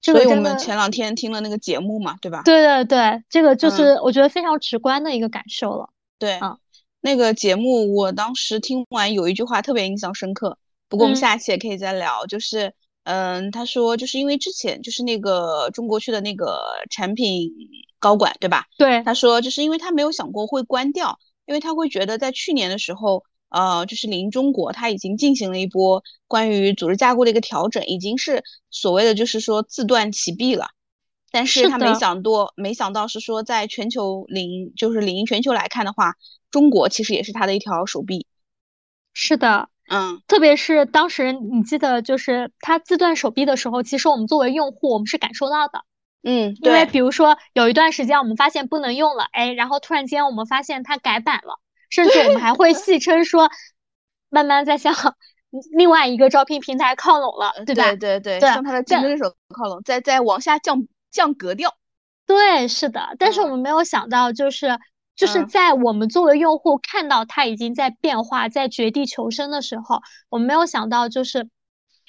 [0.01, 2.43] 所以我们前两天听了那个节目嘛，对吧？
[2.45, 5.91] 对对对，这个就是我觉得非常直观的一个感受了。
[6.19, 6.57] 对，啊。
[7.01, 10.57] 那个节目，我当时听完有一句话特别印象深刻。
[10.89, 12.25] 不过我们下期也可以再聊。
[12.25, 17.53] 就是，嗯，他说，就是因为之前就是那个中国区的那个产品
[17.99, 18.65] 高管，对吧？
[18.79, 19.03] 对。
[19.03, 23.23] 他说，就是因为他没有想过会关掉，因为他会觉得在去年的时候，
[23.55, 30.67] 呃，就是临中国它已经进行了一波关于组织架构的一个调整，已经是所谓的就是说自断其臂了。
[31.31, 36.15] 但是他没想到，没想到是说在全球领，就是领英全球来看的话。
[36.51, 38.29] 中国其实也是他的一条手臂，
[39.13, 45.83] 是的，嗯，特别是当时你记得，就是他自断手臂的时候，其实我们作为用户，我们是感受到的，
[46.23, 51.59] 嗯，因为比如说有一段时间我们发现不能用了，哎，然后突然间我们发现它改版了，
[51.95, 53.49] 甚至我们还会戏称说，
[54.29, 54.93] 慢慢在向
[55.77, 57.85] 另外一个招聘平台靠拢了，对吧？
[57.95, 61.75] 对对对，向他的竞争对手靠拢，再再往下降降格调，
[62.27, 64.79] 对，是的，但是我们没有想到就是。
[65.17, 71.49] 就是在我们作为用户看到它已经在变化、在绝地求生的时候，我们没有想到，就是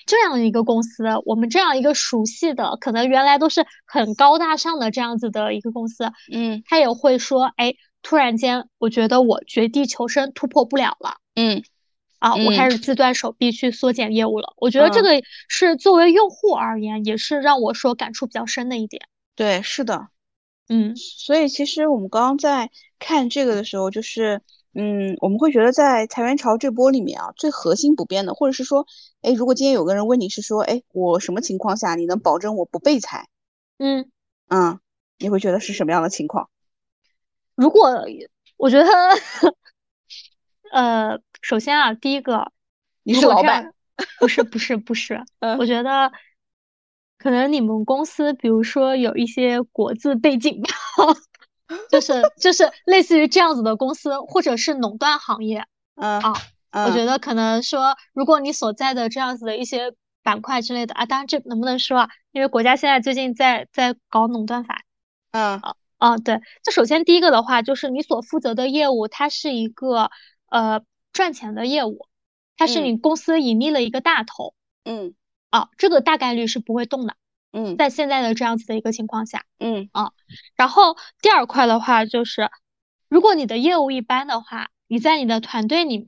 [0.08, 11.64] 这样一个公司，我们这样一个熟悉的，可能原来都是很高大上的这样子的一个公司，嗯，他也会说，哎，突然间，我觉得我绝地求生突破不了了，嗯，
[12.20, 14.54] 啊，我开始自断手臂去缩减业务了。
[14.58, 15.10] 我觉得这个
[15.48, 19.08] 是作为用户而言，也是让我说感触比较深的一点。
[19.36, 20.10] 对，是的。
[20.70, 24.44] 嗯，所以其实我们刚刚在看这个的时候，就是，
[24.76, 28.86] 嗯，我们会觉得在裁员潮这波里面啊，最核心不变的，或者是说，
[29.24, 33.28] 哎，如果今天有个人问你是说，哎，我什么情况下你能保证我不被裁？
[33.80, 34.12] 嗯
[34.48, 34.80] 嗯，
[35.18, 36.50] 你会觉得是什么样的情况？
[37.56, 38.06] 如果
[38.58, 38.90] 我觉得，
[40.72, 42.52] 呃，首先啊，第一个，
[43.04, 43.74] 你是老板？
[44.20, 45.24] 不是不是不是，
[45.60, 46.12] 我觉得。
[47.18, 50.70] 可能你们公司，比如说有一些国字背景吧，
[51.90, 55.66] 就是就是类似于这样子的公司，或者是垄断行业，
[55.96, 56.34] 嗯啊，
[56.86, 62.10] 我觉得可能说，如果你所在的这样子的一些板块之类的啊，当然这能不能说啊？
[62.32, 64.84] 因为国家现在最近在在搞垄断法，
[65.32, 70.12] 嗯啊啊，对，这首先第一个的话，就是你所负责的业务，它是一个
[70.50, 70.82] 呃
[71.14, 72.08] 赚钱的业务，
[72.58, 74.54] 它是你公司盈利的一个大头，
[74.84, 75.14] 嗯。
[75.52, 77.16] 啊，这个大概率是不会动的。
[77.54, 79.90] 嗯，在现在的这样子的一个情况下，嗯。
[79.94, 80.12] 啊，
[80.58, 82.50] 然后第二块的话就是，
[83.08, 86.08] 如果你的业务一般的话，你在你的团队里面，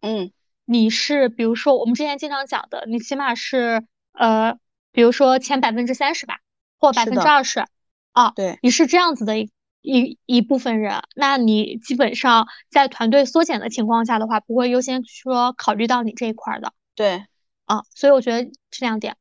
[0.00, 0.30] 嗯，
[0.64, 4.60] 你是比如说我们之前经常讲的，你起码是呃，
[4.92, 6.38] 比如说前百分之三十吧，
[6.78, 7.66] 或百分之二十，
[8.14, 9.50] 啊，对，你是这样子的一
[9.82, 16.72] 一一部分人，那你基本上在团队缩减的情况下的话，不会优先说考虑到你这一块的。
[16.94, 17.26] 对。
[17.66, 19.16] 啊，所以我觉得这两点，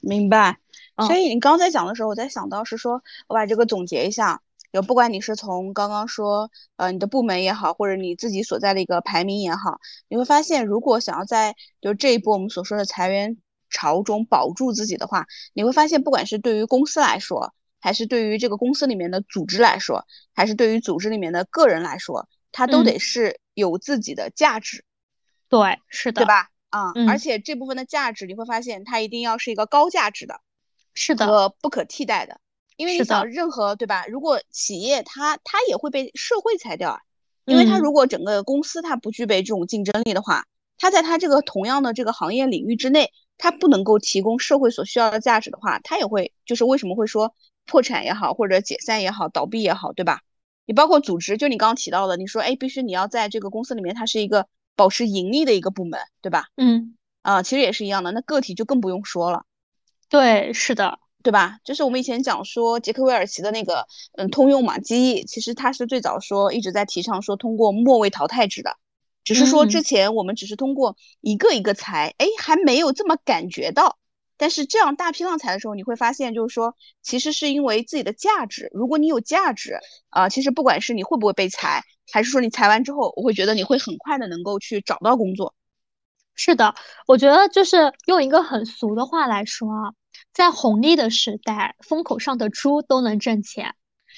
[0.00, 0.58] 明白。
[0.96, 13.36] 所以你刚才讲的时候，我在想到是说，我把这个总结一下，就不管你是从刚刚说，呃，你的部门也好，或者你自己所在的一个排名也好，你会发现，如果想要在就这一波我们所说的裁员
[13.70, 24.84] 潮中保住自己的话，你会发现，不管是对于公司来说，还是对于这个公司里面的组织来说，还是对于组织里面的个人来说，他都得是有自己的价值。
[25.50, 26.48] 对，是的，对吧？
[26.70, 30.40] 啊，而且这部分的价值，你会发现它一定要是一个高价值的，
[30.94, 32.40] 是的，和不可替代的。
[32.76, 34.06] 因为你想，任何对吧？
[34.06, 37.00] 如果企业它它也会被社会裁掉啊，
[37.44, 40.46] 因为它如果整个公司它不具备这种竞争力的话，
[40.78, 47.34] 它在它这个同样的这个行业领域之内，它不能够提供社会所需要的价值的话，它也会就是为什么会说
[47.66, 50.20] 破产也好，或者解散也好，倒闭也好，对吧？
[50.64, 54.46] 你包括组织，就你刚刚提到的，你说哎，必须你要在这个公司里面，它是一个
[54.76, 56.46] 保持盈利的一个部门，对吧？
[56.56, 59.44] 嗯，啊，其实也是一样的，那个体就更不用说了。
[60.08, 61.58] 对，是的，对吧？
[61.64, 68.76] 就是我们以前讲说杰克韦尔奇的那个嗯通用嘛机翼，其实他是最早说一直在提倡说通过末位淘汰制的。
[69.24, 73.98] 只是说之前我们只是通过一个一个裁，哎，还没有这么感觉到。
[74.42, 78.68] 但是这样大批量裁的时候，你会发现，就是说，其实是因为自己的价值。
[78.74, 79.78] 如果你有价值，
[80.10, 85.54] 啊，其实不管是你会不会被裁，还是说你裁完之后，我会觉得你会很快的能够去找到工作。
[86.34, 86.74] 是的，
[87.06, 89.94] 我觉得就是用一个很俗的话来说啊，
[90.32, 93.76] 在红利的时代，风口上的猪都能挣钱。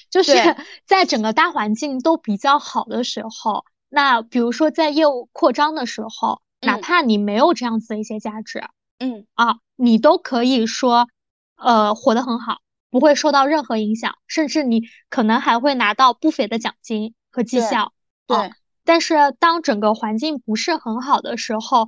[0.09, 0.33] 就是
[0.87, 3.63] 在整个大环境都比较好的时候。
[3.89, 8.63] 那比如说，在业务扩张的时候，哪怕你没有这样子的一些价值，
[8.97, 11.07] 嗯啊，你都可以说，
[11.55, 12.59] 呃，活得很好，
[12.89, 17.93] 不会受到任何影响，甚至你可能还会拿到不菲的奖金和绩效。
[18.27, 18.51] 对。
[18.83, 21.87] 但是当整个环境不是很好的时候，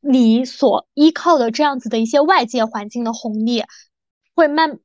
[0.00, 3.62] 你所依靠的这样子的一些外界环境的红利，
[4.34, 4.78] 会慢，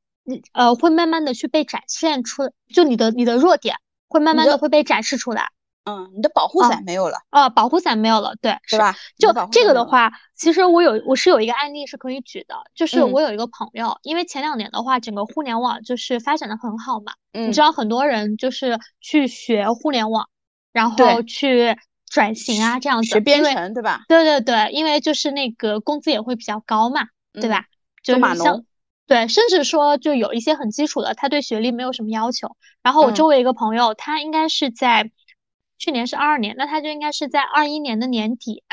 [0.52, 3.78] 呃，会慢慢的去被展现出，就你的你的弱点
[4.10, 5.50] 会慢慢的会被展示出来。
[5.86, 8.96] 嗯，你的保护伞没有了啊，保护伞没有了，对，是吧？
[9.18, 20.30] 就这个的话，其实我有，我是有一个案例是可以举的，就是我有一个朋友，因为前两年的话，整个互联网就是发展的很好嘛，你知道很多人就是去学互联网，
[20.72, 21.76] 然后去
[22.08, 24.04] 转型啊，这样子，学编程，对吧？
[24.08, 27.66] 对对对，因为就是那个工资也会比较高嘛，对吧？
[28.04, 28.64] 就码农，
[29.08, 32.56] 对，甚至说就有一些很基础的，他对学历没有什么要求。
[32.84, 35.10] 然后我周围一个朋友，他应该是在。
[35.80, 38.64] 去年是二二年，那他就应该是在二一年的年底，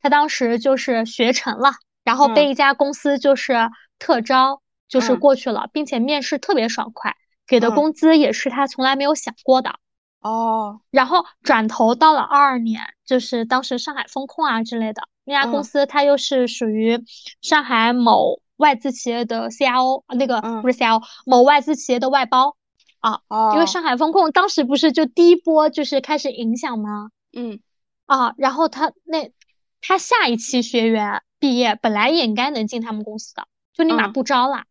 [0.00, 1.72] 他当时就是学成了，
[2.04, 9.74] 然后被一家公司就是特招，就是过去了，并且面试特别爽快，给的工资也是他从来没有想过的。
[10.20, 17.02] 哦，然后转头到了二二年，就是当时上海风控啊之类的那家公司，它又是属于
[17.40, 22.56] 上海某外资企业的 CIO，那个不是 CIO，某外资企业的外包。
[23.02, 23.20] 啊，
[23.52, 27.10] 因为上海风控当时不是就第一波就是开始影响吗？
[27.32, 27.60] 嗯，
[28.06, 29.30] 啊，然后他那
[29.80, 34.62] 他下一期学员毕业本来也应该能进他们公司的，就立马不招了，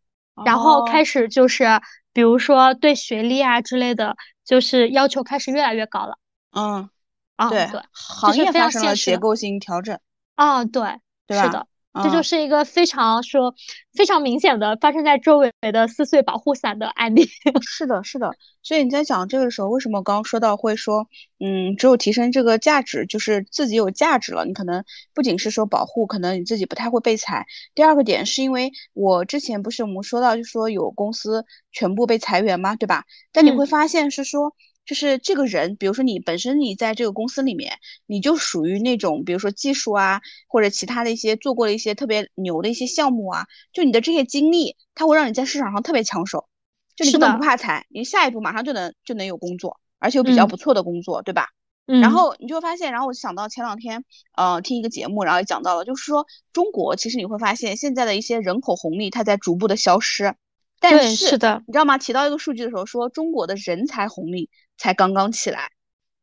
[0.44, 1.66] 然后开始就是
[2.14, 6.16] 比如说对学历啊之类的，就是要求开始越来越高了。
[6.52, 6.88] 嗯，
[7.36, 9.98] 啊对，行业发生了结构性调整。
[10.34, 11.66] 啊，对，是的。
[12.02, 13.54] 这就是一个非常说
[13.94, 17.28] 非常明显的发生在周围的撕碎保护伞的案例。
[17.68, 18.30] 是的，是的。
[18.62, 21.06] 所以你在讲这个的时候，为什么刚刚说到会说，
[21.38, 27.44] 嗯，只有提升这个价值，就是自己有价值了，你可能不仅是说保护，可能你自己不太会被裁。
[27.74, 32.76] 第二个点是因为我之前不是我们说到，就说有公司全部被裁员嘛？
[32.76, 33.04] 对吧？
[33.32, 34.54] 但你会发现是说。
[34.84, 46.48] 就是这个人，比如说你本身你在这个公司里面，你就属于那种，比如说技术啊，或者其他的一些做过的一些特别牛的一些项目啊，就你的这些经历，它会让你在市场上特别抢手，
[46.96, 51.46] 就你根本不怕裁，你下一步马上就能就能有工作，而且有比较不错的工作，对吧？
[51.86, 52.00] 嗯。
[52.00, 54.04] 然后你就会发现，然后我就想到前两天，
[54.36, 60.34] 呃，听一个节目，然后也讲到了，就是说中国其实你会发现现在的一些人口红利它在逐步的消失，
[60.80, 61.98] 但是是的，你知道吗？
[61.98, 64.50] 提到一个数据的时候，说中国的人才红利。
[64.82, 65.70] 才刚刚起来，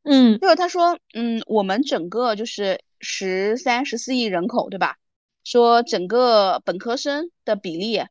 [0.03, 4.97] 嗯，就是他说，嗯，我们整个就是十三十四亿人口，对吧？
[5.45, 8.03] 说整个本科生的比例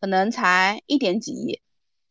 [0.00, 1.60] 可能才一点几亿，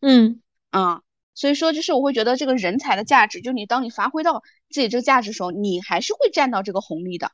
[0.02, 1.02] 嗯啊，
[1.34, 7.32] 所以说就是我会觉得这个人才的价值，就你当你发挥到自己这个价值的时候，你还是会占到这个红利的，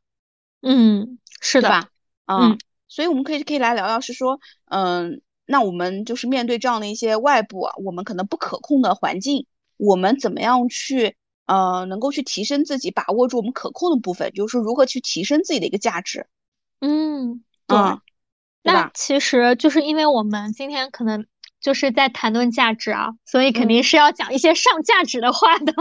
[0.61, 1.89] 嗯，是的吧？
[2.27, 9.47] 嗯，所以我们可以可以来聊聊，是说，嗯，那我们就是面对这样的一些外部啊我们可能不可控的环境。
[9.77, 16.27] 我们怎么样去呃，能够去提升自己，把握住我们可控的部分，就是如何去提升自己的一个价值。
[16.79, 17.77] 嗯，对。
[18.65, 21.25] 那其实就是因为我们今天可能
[21.59, 25.73] 就是在谈论价值啊，所以肯定是要讲一些上价值的话的。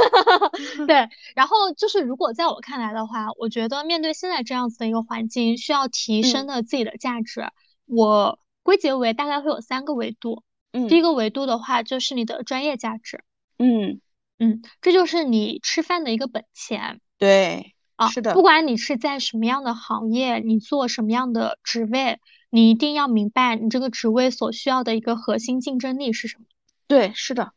[0.86, 1.08] 对。
[1.36, 7.50] 然后就是如果在我看来的话，我觉得面对现在这样子的一个环境，需要提升的自己的价值，
[7.84, 10.42] 我归结为大概会有三个维度。
[10.86, 13.24] 第一个维度的话，就是你的专业价值。
[13.58, 14.00] 嗯
[14.38, 17.00] 嗯，这就是你吃饭的一个本钱。
[17.18, 18.34] 对，啊，是的。
[18.34, 26.44] 不管你是在什么样的行业，你做什么样的职位，你一定要明白你这个职位所需要的一个核心竞争力是什么。
[26.86, 27.52] 对，是的。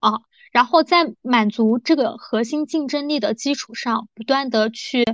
[0.00, 0.20] 啊，
[0.52, 5.04] 然后在满足这个核心竞争力的基础上，不断的去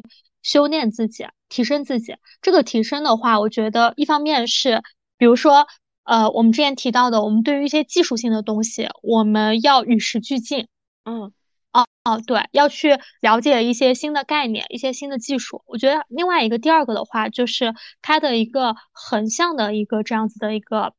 [0.43, 2.15] 修炼自己，提升自己。
[2.41, 4.83] 这个提升的话，我觉得一方面是，
[5.19, 5.67] 比如说，
[6.09, 10.67] 呃，我们之前提到的，我们对于一些技术性的东西，我们要与时俱进。
[11.05, 11.35] 嗯，
[11.71, 15.63] 哦哦，对，要去了解一些新的概念，一些新的技术。
[15.67, 20.95] 我觉得另外一个第二个的话，就是它的一个横向的一个这样子的一个，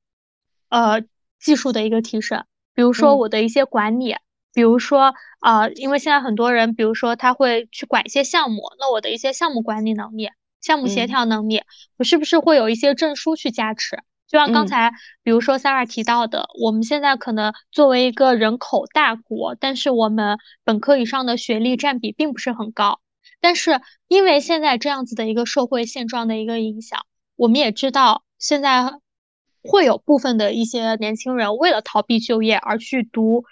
[0.69, 1.01] 呃，
[1.39, 2.45] 技术的一个提升。
[2.75, 4.15] 比如说我的一些管理，
[4.53, 10.29] 比如说呃，因为现在很多人，比如说他会去管一些项目，那我的一些项目管理能力、
[10.61, 11.63] 项目协调能力，
[11.97, 14.03] 我是不是会有一些证书去加持？
[14.29, 23.01] 就像刚才比如说 Sarah 提到的，我们现在可能作为一个人口大国，但是我们本科以上的学历占比并不是很高，
[23.41, 28.93] 但是因为现在这样子的一个社会现状的一个影响，我们也知道现在。
[29.61, 33.43] 会有部分的一些年轻人为了逃避就业而去读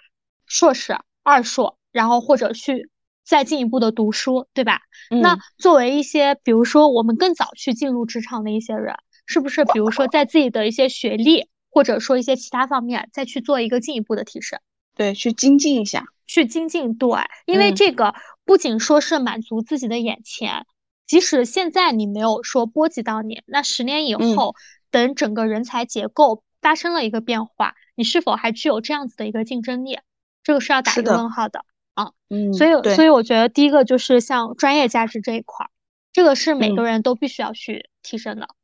[0.46, 2.88] 硕士、二硕，然后或者去
[3.26, 4.80] 再进一步的读书，对吧？
[5.10, 8.96] 那作为一些，比如说我们更早去进入职场的一些人，
[9.28, 14.58] 是不是比如说在自己的一些学历或者说一些其他方面再去做一个进一步的提升？
[14.96, 16.94] 对，去精进一下，去精进。
[16.98, 17.08] 对，
[17.46, 20.66] 因为这个不仅说是满足自己的眼前，
[21.06, 24.56] 即使现在你没有说波及到你，那十年以后。
[24.90, 29.98] 等整个人才结构发生了一个变化，你是否还具有这样子的一个竞争力？
[30.42, 32.12] 这个是要打一个问号的啊。
[32.30, 35.68] 嗯，所以所以我觉得第一个就是像专业价值这一块儿，
[36.14, 38.44] 这个是每个人都必须要去提升的。
[38.44, 38.56] 嗯，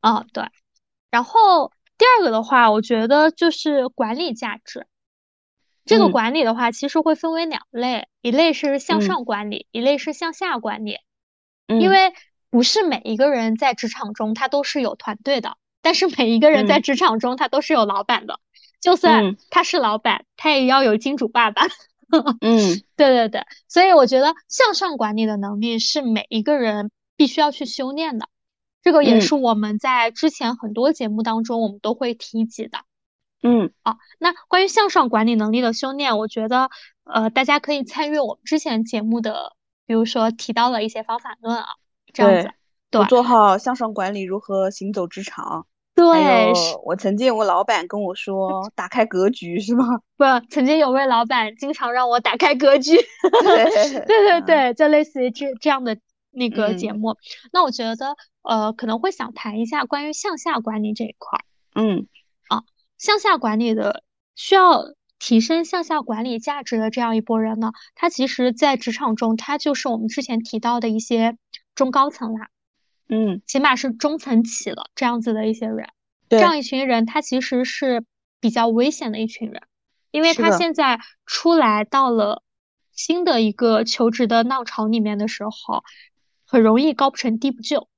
[0.00, 0.44] 啊对。
[1.10, 4.86] 然后第二个的话，我觉得就是管理价值。
[5.84, 10.98] 这个管理的话，其实会分为两类，一类是向上管理，一类是向下管理。
[11.68, 12.12] 因为
[12.50, 18.40] 不是每一个人在职场中他都是有团队的，但是每一个人在职场中他都是有老板的。
[18.80, 21.66] 就算他是老板，他也要有金主爸爸。
[22.40, 28.28] 嗯， 对对对，所以我觉得向上管理的能力是每一个人必须要去修炼的。
[28.84, 32.78] 这个也是我们在之前很多节目当中我们都会提及的。
[33.42, 36.70] 嗯，啊，那关于向上管理能力的修炼，我觉得
[37.02, 39.54] 呃大家可以参与我们之前节目的，
[39.86, 41.66] 比如说提到了一些方法论啊。
[42.12, 42.50] 这样子，
[42.90, 45.66] 对，做好向上管理，如何行走职场？
[45.96, 46.52] 对，
[46.84, 49.84] 我曾经有个老板跟我说，打开格局是吗？
[50.16, 52.96] 不，曾经有位老板经常让我打开格局。
[54.06, 55.98] 对对对，就类似于这这样的
[56.34, 57.16] 那个节目。
[57.52, 61.44] 那我觉得，呃，可能会想谈一下关于向下管理这一块儿。
[61.74, 62.06] 嗯，
[62.48, 62.64] 啊，
[62.98, 64.02] 向下管理的
[64.34, 64.84] 需要
[65.18, 71.36] 提升向下管理价值的这样一波人呢，他其实在职场中，他就是我们之前提到的一些。
[71.74, 72.50] 中高层啦，
[73.08, 75.88] 嗯，起码是中层起了这样子的一些人，
[76.28, 78.04] 这样一群人，他其实是
[78.38, 79.60] 比较危险的一群人，
[80.12, 82.44] 因为他现在出来到了
[82.92, 85.82] 新的一个求职的浪潮里面的时候，
[86.46, 87.88] 很容易高不成低不就。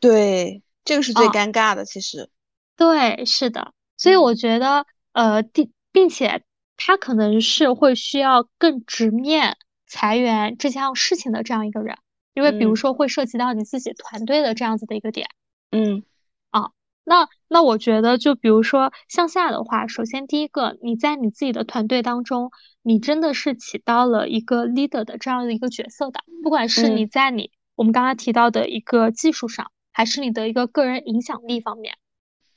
[0.00, 2.30] 对，这个是最尴尬的，其实。
[2.76, 6.42] 对，是的，所以我觉得，呃，第并且
[6.76, 11.96] 他可能是会需要更直面裁员这项事情的这样一个人。
[12.34, 15.26] 因为比如说会涉及到你自己团队的这样子的一个点，
[15.70, 16.02] 嗯，
[16.50, 16.68] 啊，
[17.02, 22.50] 那那我觉得就比如说向下的话，首先第一个，你在你自己的团队当中，
[22.82, 31.96] 你真的是起到了一个 leader 的这样的一个角色的，不管是你在你我们刚刚提到的一个技术上，还是你的一个个人影响力方面，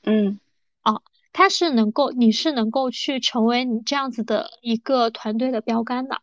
[0.02, 0.40] 嗯，
[0.80, 1.00] 啊，
[1.32, 6.20] 它是能够，你是能够去成为你这样子的一个团队的标杆的，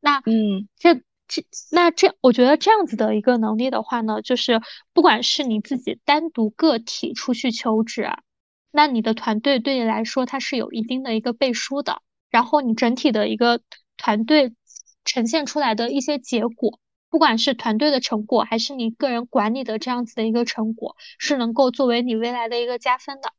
[0.00, 1.02] 那嗯，这。
[1.32, 4.60] 这那这，我觉得这样子的一个能力的话呢，就是
[4.92, 8.10] 不管是你自己单独个体出去求职，
[8.72, 13.60] 那你的团队对你来说它是有一定的一个背书的，然后你整体的一个
[13.96, 14.56] 团队
[15.04, 23.32] 呈现出来的一些结果，不管是团队的成果，还是你个人管理的这样子的一个成果，是能够作为你未来的一个加分的，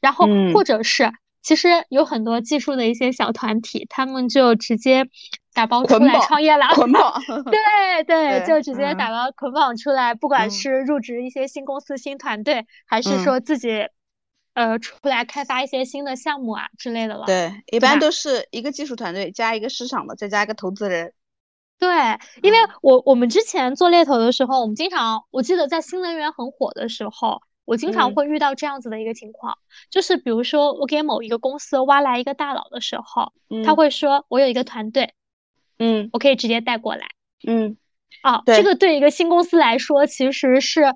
[0.00, 1.12] 然后或者是。
[1.42, 5.08] 其实有很多技术的一些小团体，他们就直接
[5.54, 6.66] 打包出来创业了。
[6.74, 13.86] 捆绑， 对 对，就直接打包捆绑出来，不管是入职一些新公司、新团队，还是说自己
[14.54, 17.26] 呃出来开发一些新的项目啊之类的了。
[17.26, 21.12] 对，一般都是一个技术团队加一个市场的，再加一个投资人。
[21.78, 21.88] 对，
[22.42, 27.42] 因为我我们之前做猎头的时候，我们经常，我记得在新能源很火的时候。
[27.66, 29.58] 我经常会遇到这样子的一个情况，
[29.90, 33.32] 就是比如说我给某一个公司挖来一个大佬的时候，
[33.64, 35.14] 他会说我有一个团队，
[35.80, 37.08] 嗯，我可以直接带过来，
[37.44, 37.76] 嗯，
[38.22, 40.94] 哦，这个对一个新公司来说其实是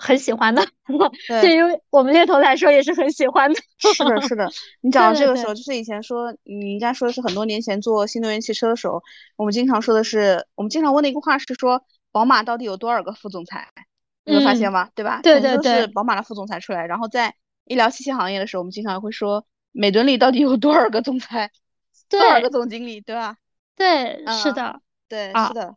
[0.00, 0.66] 很喜欢的，
[1.42, 3.60] 对于我们猎头来说也是很喜欢的。
[3.78, 4.50] 是的，是的。
[4.80, 9.02] 你讲到这个时候，就是以前说你应该说的是很多年前做新能源汽车的时候，
[9.36, 13.68] 我们经常说的是，我们经常问的一个话是说，宝马到底有多少个副总裁？
[14.24, 14.88] 你有发现吗？
[14.94, 15.20] 对吧？
[15.22, 16.86] 对对对，是宝马的副总裁出来。
[16.86, 17.34] 然后在
[17.64, 21.50] 医疗器械行业的时候，我们经常会说，美敦里到底有多少个总裁？
[22.08, 23.00] 多少个总经理？
[23.00, 23.36] 对吧？
[23.76, 25.76] 对，是的，对，是的。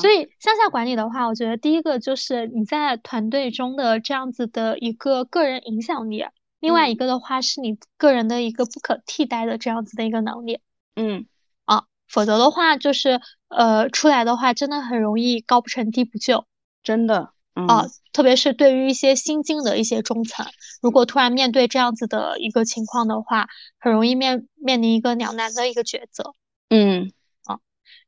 [0.00, 6.24] 所以向下管理的话，我觉得第一个就是你在团队中的这样子的一个个人影响力，
[6.60, 10.60] 另外一个的话是你个人的一个不可替代的这样子的一个能力。
[10.94, 11.26] 嗯，
[11.64, 16.46] 啊，否则的话就是呃出来的话真的很容易高不成低不就，
[16.82, 17.30] 真的。
[17.54, 20.46] 啊，特别是对于一些新进的一些中层，
[20.80, 23.46] 如果突然面对这样子的一个情况的话，
[23.78, 26.32] 很容易面面临一个两难的一个抉择。
[26.70, 27.12] 嗯，啊，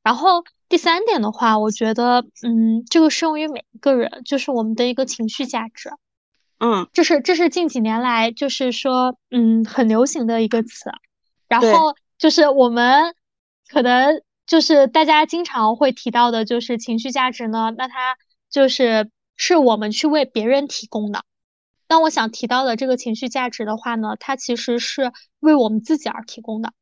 [0.05, 0.45] 然后。
[0.67, 5.91] 第三点的话，我觉得，嗯，这个适用于每一个人，就是我们的一个情绪价值。
[6.59, 10.91] 嗯，这是这是近几年来就是说，嗯，很流行的一个词。
[11.49, 13.15] 然后就是我们
[13.69, 18.17] 可能就是大家经常会提到的，就是情绪价值呢，那它
[18.51, 21.25] 就是是我们去为别人提供的。
[21.89, 26.73] 那我想提到的这个情绪价值的话呢，它其实是为我们自己而提供的。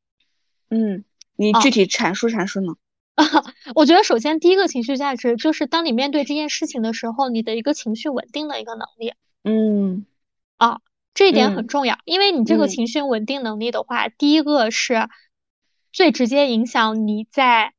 [0.71, 1.05] 嗯，
[1.37, 2.75] 你具体阐述阐述呢？
[3.75, 9.13] 我觉得首先第一个情绪价值就是当你面对这件事情的时候，你的一个情绪稳定的一个能力。
[9.45, 10.07] 嗯，
[10.57, 10.81] 啊，
[11.13, 15.09] 这一点很重要，因为你这个情绪稳定能力的话，第一个是
[15.93, 17.75] 最直接影响你在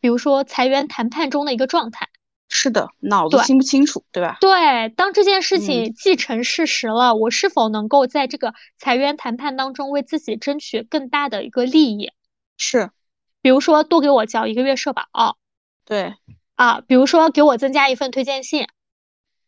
[0.00, 2.08] 比如说裁员谈判中的一个状态。
[2.48, 4.38] 是的，脑子清不清楚，对吧？
[4.40, 12.10] 对，当这件事情既成事实了，我是否能够在这个裁员谈判当中为自己争取更大的一个利益？
[12.56, 12.90] 是。
[13.48, 15.38] 比如说多给我交一个月社保，
[15.86, 16.12] 对，
[16.54, 18.66] 啊，比如说给我增加一份推荐信，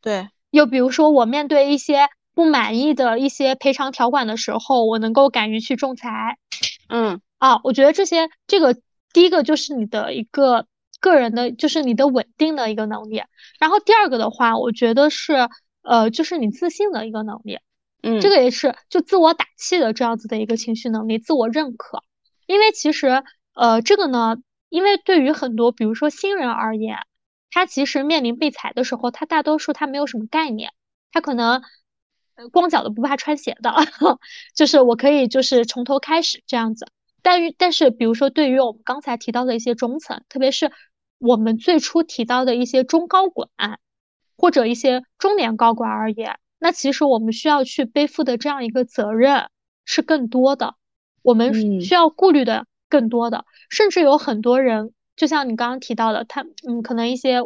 [0.00, 6.38] 对，又比如说我面对一些不满意的一些赔偿条款的时候，我能够敢于去仲裁，
[6.88, 8.74] 嗯，啊，我觉得这些这个
[9.12, 10.64] 第一个就是你的一个
[10.98, 13.22] 个人的，就是你的稳定的一个能力，
[13.58, 15.50] 然后第二个的话，我觉得是
[15.82, 17.58] 呃，就是你自信的一个能力，
[18.02, 22.02] 嗯，这个也是就自我打气的这样子的一个情绪能力，自我认可，
[22.46, 23.22] 因为其实。
[23.60, 24.38] 呃，这个呢，
[24.70, 27.00] 因为对于很多，比如说新人而言，
[27.50, 30.72] 他其实面临被裁的时候，他大多数他没有什么概念，
[31.12, 31.60] 他可能
[32.52, 33.74] 光脚的不怕穿鞋的，
[34.56, 36.86] 就是我可以就是从头开始这样子。
[37.20, 40.72] 但于但是，比如说对于我们刚才提到的一些中层，特别是
[41.18, 43.50] 我们最初提到的一些中高管
[44.38, 49.50] 或者一些中年高管而言，那其实我们需要去背负的这样一个责任
[49.84, 50.76] 是更多的，
[51.20, 52.64] 我们需要顾虑的。
[52.90, 57.38] 更多的，甚至有很多人，就像你刚刚提到的，他嗯，可能一些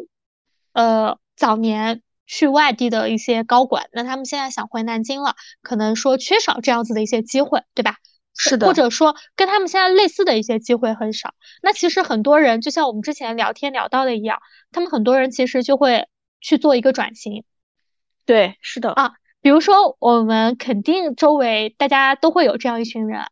[0.73, 7.97] 呃早年去外地的一些高管，那他们现在想回南京了，可能说缺少这样子的一些机会，对吧？
[8.37, 8.67] 是的。
[8.67, 11.35] 或者说跟他们现在类似的一些机会很少。
[11.63, 14.39] 那其实很多人，就像我们之前聊天聊到的一样，
[14.73, 16.09] 他们很多人其实就会
[16.41, 17.45] 去做一个转型。
[18.25, 19.13] 对，是的啊。
[19.43, 23.27] 比如说，我们肯定周围大家都会有这样一群人，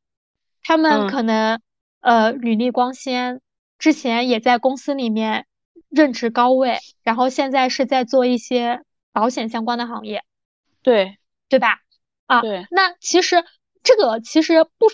[0.62, 1.60] 他们可能。
[2.02, 3.40] 呃，履历光鲜，
[3.78, 5.46] 之前也在公司里面
[5.88, 8.82] 任职高位，然后现在是在做一些
[9.12, 10.24] 保险相关的行业，
[10.82, 11.16] 对
[11.48, 11.78] 对吧？
[12.26, 12.66] 啊，对。
[12.70, 13.44] 那其实
[13.84, 14.86] 这个其实不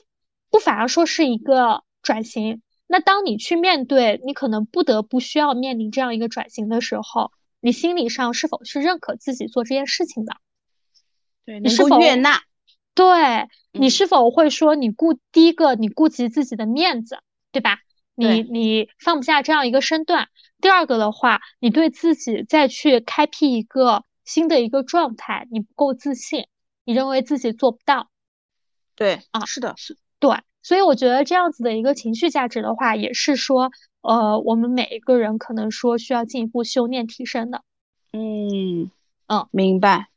[0.50, 2.61] 不反而说是一个转型。
[2.86, 10.36] 那当你去面对，你可能不得不需要面临这样一个转型的时候，你心理上是否是认可自己做这件事情的？
[11.46, 12.42] 对，你是否悦纳？
[12.99, 17.20] 对你是否会说你顾第一个你顾及自己的面子，
[17.53, 17.78] 对吧？
[18.16, 20.28] 你你放不下这样一个身段。
[20.61, 26.49] 第二个的话，你对自己再去开辟一个新的一个状态，你不够自信，
[26.84, 28.11] 你认为自己做不到。
[28.96, 30.32] 对啊，是的，是，对。
[30.61, 33.70] 所以我觉得这样子的一个情绪价值的话，也是说，
[34.01, 37.62] 呃，我们每一个人可能说需要进一步修炼提升的。
[38.12, 38.90] 嗯
[39.28, 40.09] 嗯，明白。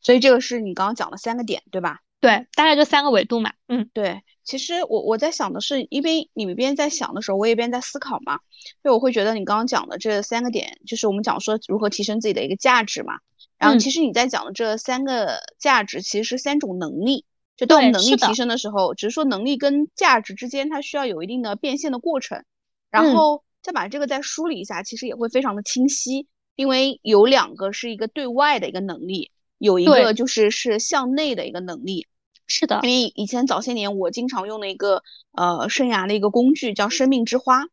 [0.00, 2.00] 所以这个是你刚刚讲的三个点，对吧？
[2.20, 3.52] 对，大概就三个维度嘛。
[3.68, 4.22] 嗯，对。
[4.44, 8.38] 其实我我在想的是，一边你们一边在想的时候，我一边在思考嘛。
[8.82, 13.14] 所以我会觉得你刚刚讲的这三个点，就是我们讲说如何提升自己的一个价值嘛。
[13.58, 17.24] 然后其实你在讲的这三个价值，其实是三种能力。
[17.56, 22.42] 就当我们能力提升的时候，只是说能力跟价值之间它需要有一定的变现的过程。
[22.90, 26.26] 然后再把这个再梳理一下，其实也会非常的清晰，
[26.56, 29.30] 因为有两个是一个对外的一个能力。
[29.58, 32.06] 有一个就是是向内的一个能力，
[32.46, 35.02] 是的，因为以前早些年我经常用的一个
[35.32, 37.64] 呃生涯的一个工具叫生命之花，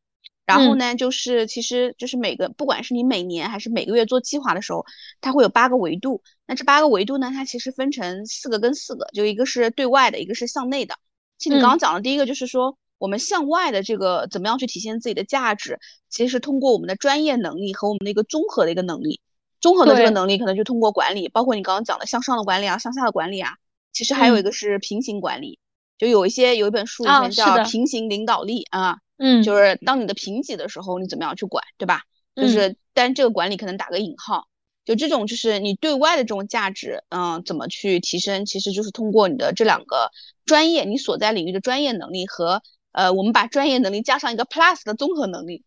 [0.45, 4.85] 然后呢，就是其实就是每个，不管是你每年还是每个月做计划的时候，
[5.21, 6.21] 它会有八个维度。
[6.45, 10.95] 那这八个维度呢，它其实分成四个跟四个，就一个是对外的，一个是向内的。
[11.37, 15.79] 其实你刚刚讲的第一个就是说，我们向外的这个怎么样去体现自己的价值，
[16.09, 19.21] 其实是通过我们的专业能力和我们的一个综合的一个能力。
[19.61, 23.53] 综合的这个能力可能就通过管理，包括你刚刚讲的向上的管理啊，向下的管理啊。
[23.93, 25.59] 其实还有一个是平行管理，
[25.97, 28.97] 就有一些有一本书里面叫平行领导力啊。
[29.17, 32.01] 嗯，就是当你的平级的时候，你怎么样去管，对吧？
[32.35, 34.47] 就是，但这个管理可能打个引号，
[34.83, 38.47] 就这种就是你对外的这种价值，嗯，怎么去提升？
[38.47, 40.09] 其实就是通过你的这两个
[40.45, 45.63] 专业，你所在领域的专业能力和，呃，我们把专业能力加上一个 plus 的综合能力，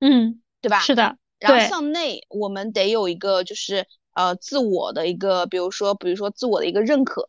[0.00, 0.80] 嗯，对吧？
[0.80, 1.16] 是的。
[1.40, 3.86] 然后向内，我们得有一个就是。
[4.12, 7.24] 呃，自我的一个，比如说，比如说自我的一个认可，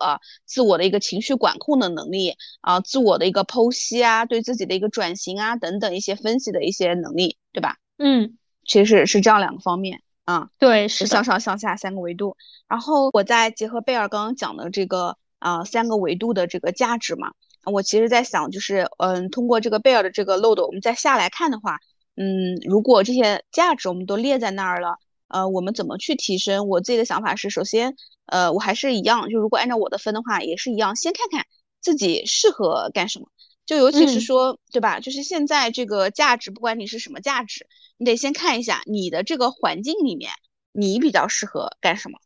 [0.46, 7.78] 自我的一个情绪管控的能力啊，自我的一个剖析啊，对自己的一个转型啊等等一些分析的一些能力，对吧？
[8.00, 8.36] 嗯，
[8.66, 12.36] 其实是这样两个方面啊，对，是向上向下三个维度。
[12.68, 17.32] 然后我再结合贝尔刚刚讲的这个啊三个维度的这个价值嘛，
[17.72, 21.78] 我其实在想，就是嗯，通过这个贝尔的这个漏斗，我们再下来看的话，
[22.22, 24.98] 嗯，如果这些价值我们都列在那儿了。
[25.28, 26.68] 呃，我们怎么去提升？
[26.68, 27.96] 我自己的想法是，首先，
[28.26, 31.46] 呃，我还是一样，就如果按照我的分的话，也是一样，先看看
[31.80, 33.28] 自己适合干什么。
[33.66, 35.00] 就尤其是说，对吧？
[35.00, 37.66] 就是现在这个价值，不管你是什么价值，
[37.98, 40.32] 你得先看一下你的这个环境里面，
[40.74, 42.20] 你比较适合干什么。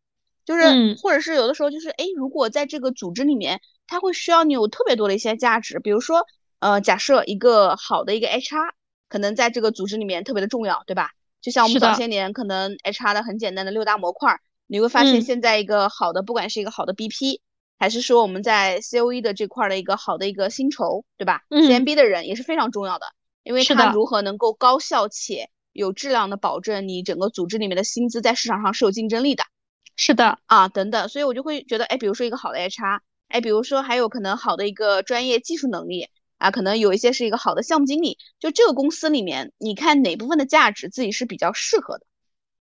[0.44, 0.64] 就是，
[1.00, 6.26] 或者是有的时候就是，哎，如果在这个组织里面，它会需要你有特别多的一些价值，比如说，
[6.58, 8.72] 呃，假设一个好的一个 HR，
[9.08, 11.12] 可能在这个组织里面特别的重要，对吧？
[11.42, 17.40] 就像我们早些年可能 HR 的很简单的六大模块，你会发现现在一个好的，不管是一个好的 BP，
[17.78, 23.06] 还是说我们在 COE 的这块的一个好的一个薪酬，对吧？CMB 的人也是非常重要的，
[23.44, 29.44] 因为他如何能够高效且有质量的保证你整个组织里面的薪资在市场上是有竞争力的。
[29.96, 36.10] 是的，啊，等等，所以我就会觉得，哎，比如说一个好的 HR，哎，比如说还有可能好的一个专业技术能力。
[36.38, 42.06] 啊，可能有一些是一个好的项目经理，就这个公司里面，你看哪部分的价值自己是比较适合的，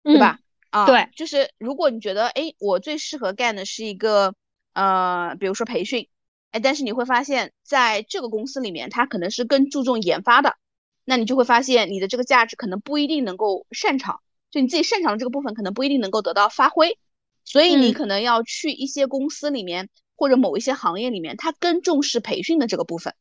[0.03, 0.39] 对吧？
[0.71, 4.35] 啊，对，就是如果你觉得，哎，我最适合干的是一个，
[4.75, 6.09] 呃，比如说培训，
[6.51, 10.57] 哎，但是你会发现在这个公司里面，它可能是更注重研发的，
[11.05, 16.99] 那你就会发现你的这个价值可能不一定能够擅长，就你自己擅长的这个部分可能不一定能够得到发挥，
[17.45, 23.15] 所以你可能要去一些公司里面或者某一些行业里面，它更重视培训的这个部分。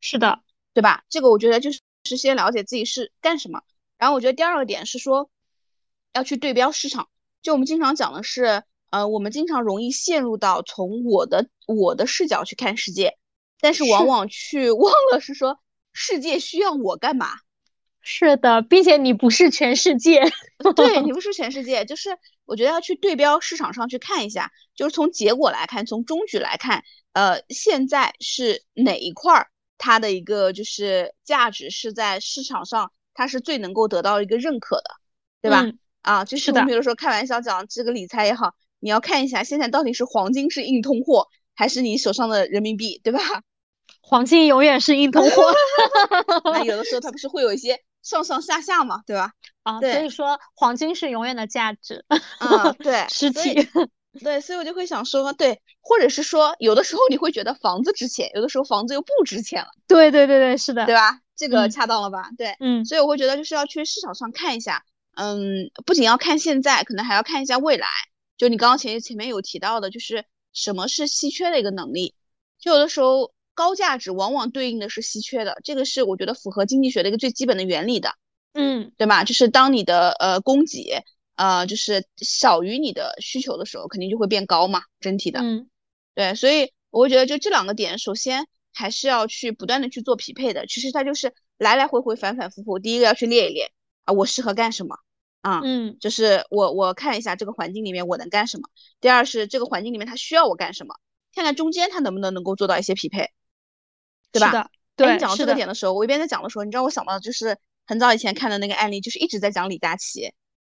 [0.00, 0.40] 是的，
[0.74, 1.04] 对吧？
[1.08, 3.62] 这个我觉得就是是先了解自己是干什么，
[3.98, 5.30] 然后我觉得第二个点是说
[6.12, 7.08] 要去对标市场。
[7.42, 13.16] 就我们经常讲的是，呃，我们经常容易陷入到从我的我的视角去看世界，
[13.60, 15.58] 但是往往去忘了是说
[15.92, 17.28] 世界需要我干嘛。
[18.02, 20.22] 是的，并且你不是全世界，
[20.74, 26.82] 对你不是全世界，就是我觉得要去对标市场上去看一下，就是从结果来看，从中局来看，
[27.12, 29.49] 呃，现在是哪一块儿。
[29.82, 34.90] 它的一个就是价值是在市场上，它是最能够得到一个认可的，
[35.40, 35.64] 对吧？
[36.02, 43.20] 啊，就是我们比如说开玩笑讲这个理财也好，你要看一下现在到底是黄金是硬通货，还是你手上的人民币，对吧？
[44.02, 45.42] 黄金永远是硬通货
[46.52, 49.32] 那有的时候它不是会有一些上上下下嘛，对吧？
[49.62, 52.04] 啊，所以说黄金是永远的价值。
[52.38, 53.66] 啊，对，实体。
[54.18, 59.68] 对，所以我就会想说，对，或者是说，有的时候你会觉得房子值钱，有的时候房子又不值钱了。
[59.86, 61.20] 对对对对，是的，对吧？
[61.36, 62.28] 这个恰当了吧？
[62.36, 64.84] 对，嗯，所以我会觉得就是要去市场上看一下，
[65.14, 67.86] 嗯，不仅要看现在，可能还要看一下未来。
[68.36, 72.14] 就你刚刚前前面有提到的，就是什么是稀缺的一个能力。
[72.58, 78.14] 就有的时候高价值往往对应的是稀缺的，这个是我觉得符合经济学的一个最基本的原理的。
[78.54, 79.22] 嗯，对吧？
[79.22, 81.04] 就是当你的呃供给。
[81.40, 85.40] 呃，就是小于你的需求的时候，肯定就会变高嘛，整体的。
[85.40, 85.70] 嗯，
[86.14, 90.66] 对，所以我会觉得就这两个点，首先还是要去不断的去做匹配的。
[90.66, 92.78] 其实它就是来来回回、反反复复。
[92.78, 93.72] 第一个要去列一列
[94.04, 94.98] 啊，我适合干什么
[95.40, 95.62] 啊？
[95.64, 98.68] 嗯，就是我我看一下这个环境里面我能干什么。
[99.00, 100.94] 第二是这个环境里面它需要我干什么，
[101.34, 103.30] 看看中间它能不能能够做到一些匹配，
[104.30, 104.68] 对吧？
[104.94, 110.30] 对，你讲到这个点的时候，我一边在讲的时候，你知道我想到就是很早以前看的那个案例，就是一直在讲李佳琦。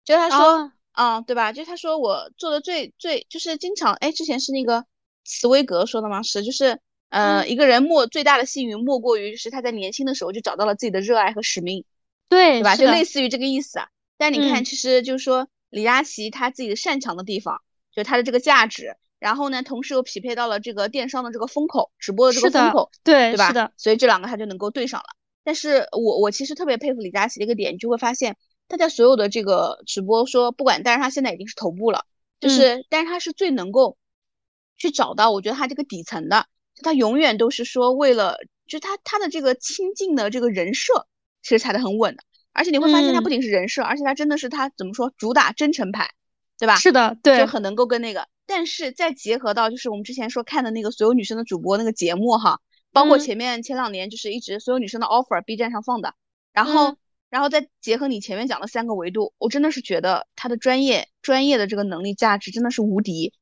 [0.05, 1.53] 就他说，嗯，对吧？
[1.53, 4.85] 就他说我做的最最就是经常，哎，之前是那个
[5.23, 6.21] 茨威格说的吗？
[6.23, 6.79] 是，就是，
[7.09, 11.85] 呃，一个人莫最大的幸运莫过于是他在年轻的时候就找到了自己的热爱和使命，
[12.29, 12.75] 对，对吧？
[12.75, 13.87] 就类似于这个意思啊。
[14.17, 17.61] 但你看，其实就是说李佳琦他自己的擅长的地方，
[17.93, 23.47] 就他的这个价值，然后呢，同时又匹配到了这个电商的这个风口，直播的这个风口，对，对吧？
[23.47, 25.05] 是的，所以这两个他就能够对上了。
[25.43, 28.37] 但是我我其实特别佩服李佳琦的一个点，你就会发现
[28.67, 32.05] 他在所有的这个直播说不管，但是他现在已经是头部了，
[32.39, 33.97] 就是但是他是最能够
[34.77, 36.47] 去找到，我觉得他这个底层的，
[36.81, 38.37] 他永远都是说为了，
[38.67, 41.07] 就他他的这个亲近的这个人设
[41.41, 46.09] 其实踩得很稳的，而且你会发现他不仅是人设，而且他真的是他怎么说主打真诚牌，
[46.57, 46.75] 对吧？
[46.77, 52.59] 是的，对，就很能够跟那个，但是再结合到就是我们之前说看的那个所有女生的主播那个节目哈。
[52.91, 56.13] 包括前面前两年就是一直所有女生的 offer，B 站上放的，
[56.51, 56.95] 然后，
[57.33, 63.33] 然后再结合你前面讲的三个维度，我真的是觉得他的专业专业的这个能力价值真的是无敌，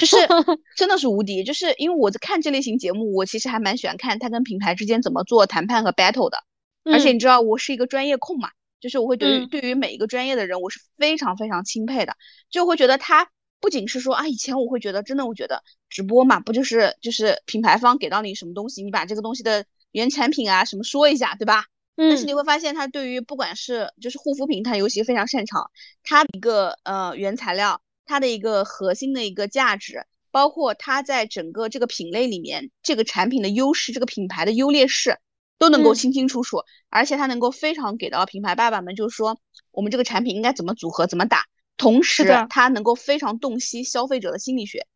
[0.00, 0.16] 就是
[0.76, 6.38] 真的是无敌，就是因为我在看这类型节目，我其实还蛮喜欢看他跟品牌之间怎么做谈判和 battle 的，
[6.82, 12.16] 而且你知道我是一个专业控嘛，就是我会对于对于每一个专业的人我是非常非常钦佩的，
[12.50, 13.28] 就会觉得他。
[13.58, 21.64] 不仅是说啊，以前我会觉得真的，我觉得直播嘛，不就是就是品牌方给到你什么东西，你把这个东西的原产品啊什么说一下，对吧？
[21.96, 22.08] 嗯。
[22.10, 25.70] 但是你会发现，它对于不管是就是护肤品，它尤其非常擅长，
[26.02, 35.18] 它一个呃原材料，它的一个核心的一个价值，包括它在整个这个品类里面这个产品的优势，这个品牌的优劣势，
[35.58, 39.38] 都能够清清楚楚，而且它能够非常给到品牌爸爸们，就是说
[39.70, 41.44] 我们这个产品应该怎么组合，怎么打。
[41.78, 44.86] 同时，它能够非常洞悉消费者的心理学，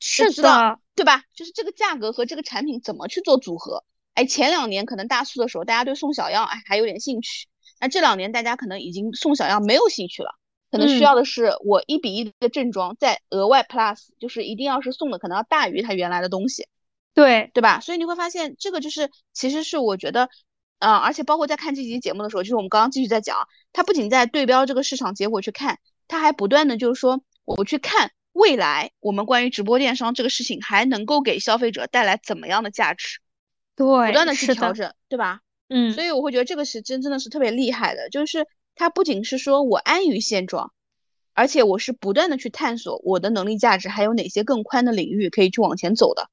[0.00, 1.24] 是的，对吧？
[1.34, 3.84] 就是这个价格和这个产品怎么去做组合？
[4.20, 7.48] 哎，前两年可能大促的时候，大家对送小样哎还有点兴趣，
[7.80, 10.30] 那这两年大家可能已经送小样没有兴趣了，
[10.70, 16.68] 可能需要的是我一比一的正装，再额外 plus，就是一定要是送的可能要大于它原来的东西，
[17.14, 17.80] 对对吧？
[17.80, 20.28] 所以你会发现这个就是其实是我觉得，
[20.80, 25.78] 呃，而且包括在看这期节目的时候，就是我们刚刚继续在讲，它不仅在对标这个市场结果去看。
[26.08, 33.20] 它还不断的就是说，我去看未来我们关于直播电商这个事情还能够给消费者带来怎么样的价值，
[33.80, 35.40] 对，不断的去调整，对吧？
[35.70, 40.72] 嗯，所以我会觉得这个是真真的是特别厉害的，就是他不仅是说我安于现状，
[41.32, 46.28] 而且我是不断的去探索我的能力价值还有哪些更宽的领域可以去往前走的，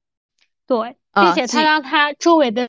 [0.66, 2.68] 对，并且他让他周围的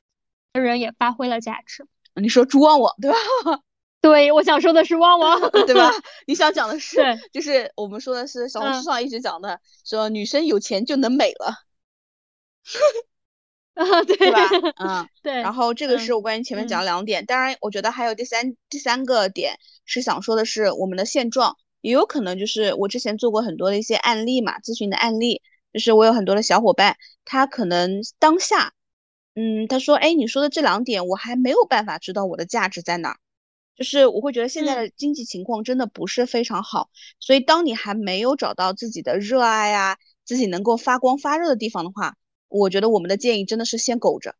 [0.54, 1.86] 人也发挥了价值。
[2.14, 3.18] 你说猪旺旺对吧？
[4.00, 5.92] 对，我想说的是旺旺， 对吧？
[6.26, 6.96] 你想讲的是，
[7.32, 11.52] 就是我们说的是小红书上一直讲的，说女生有钱就能美了，
[13.88, 14.48] 啊，对吧？
[14.78, 15.32] 嗯，对。
[15.40, 25.40] 然后这个是我关于前面讲两点，当然我觉得还有第三第三个点是想说的是我们的现状，也有可能就是我之前做过很多的一些案例嘛，咨询的案例，
[25.72, 28.74] 就是我有很多的小伙伴，他可能当下，
[29.34, 33.16] 嗯，他说，哎，你说的这两点我还没有办法知道我的价值在哪。
[33.76, 42.14] 就是我会觉得现在的经济情况真的不是非常好，所以当你还没有找到自己的热爱啊，自己能够发光发热的地方的话，
[42.50, 44.34] 我觉得我们的建议真的是先苟着。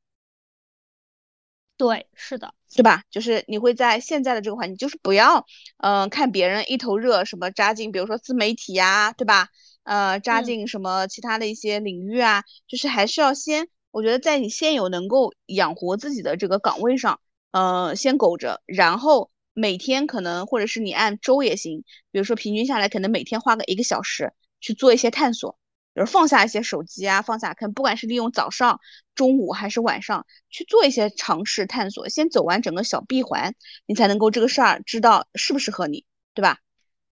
[1.78, 3.04] 对，是的，对吧？
[3.10, 5.46] 就是你会在现在的这个环境，就是不要，
[5.78, 9.48] 嗯，看别人一头热，什么扎进，比如说自媒体呀，对吧？
[9.84, 17.18] 呃，扎进什么其他的一些领域啊，就是还是要先，我觉得在你现有能够养活自己的这个岗位上。
[17.52, 21.82] 呃，先苟着，然后每天可能或者是你按周也行，
[22.12, 25.58] 比如说平均下来，可能每天花个一个小时去做一些探索，
[25.92, 28.80] 比如放下一些手机啊，放下，看不管是利用早上、
[29.14, 33.54] 中午还是晚上去做一些尝试探索，先走完整个小闭环，
[33.86, 36.58] 你才能够这个事儿知道适不适合你，对吧？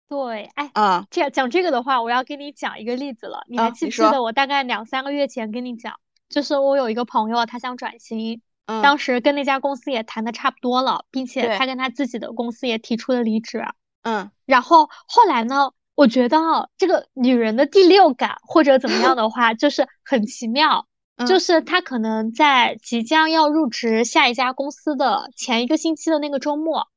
[0.09, 5.99] 对，哎，啊，这讲这个的话，我要给你讲一个例子了，你还记不记得我大概两三个月前跟你讲，
[6.29, 8.41] 就是我有一个朋友，他想转型。
[8.83, 13.63] 当时跟那家公司也谈的差不多了，并且他跟他自己的公司也提出了离职。
[14.01, 20.87] 嗯，然后后来呢，我觉得这个女人的第六感或者怎么样的话，就是很奇妙，
[21.27, 26.87] 就是她可能在即将要入职下一家公司的前一个星期的那个周末，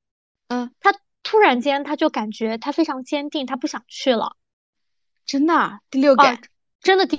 [0.48, 0.92] 嗯，她
[1.22, 4.36] 突然间她就感觉她非常坚定，她不想去了。
[5.24, 6.38] 真的，第六感，
[6.82, 7.18] 真的第。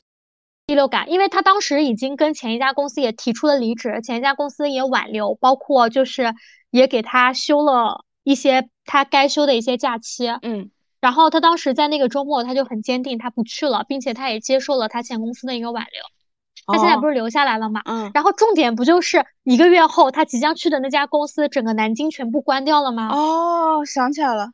[0.67, 6.35] 第六感，因为她当时已经跟前一家公司也提出了离职，前一家公司也挽留，包括就是
[6.69, 10.27] 也给她休了一些她该休的一些假期。
[10.43, 10.69] 嗯，
[11.01, 16.01] 然后他当时在那个周末，他就很坚定，他不去了，并且他也接受了他前公司的一个挽留。
[16.67, 17.81] 他现在不是留下来了嘛？
[17.85, 18.11] 嗯。
[18.13, 23.09] 然后重点不就是一个月后他即将去的那家公司，整个南京全部关掉了吗？
[23.11, 24.51] 哦，想起来了，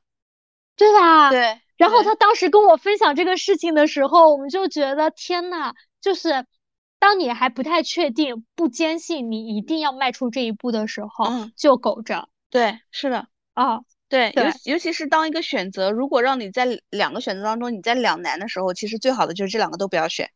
[0.75, 1.29] 对吧？
[1.29, 1.59] 对。
[1.75, 6.45] 然后他当时跟我分享这个事情的时候，我们就觉得天呐，就是
[6.97, 11.25] 当你还不太确定、不坚信你一定要迈出这一步的时候，
[11.55, 12.29] 就苟着。
[12.49, 20.29] 对，是的，啊，对，尤尤其是当一个选择，如果让你在两个选择当中你在两难的时候，其实最好的就是这两个都不要选。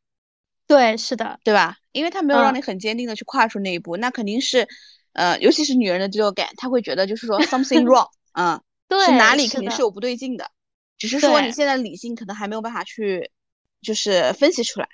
[0.67, 1.77] 对，是的，对吧？
[1.91, 4.67] 因为他没有让你很坚定的去跨出那一步，那肯定是
[5.13, 10.51] 呃，尤其是女人的第六感，她会觉得就是说 something wrong，嗯，对，是哪里肯定是有不对劲的，
[10.97, 13.31] 只是说你现在理性可能还没有办法去
[13.81, 14.89] 就是分析出来，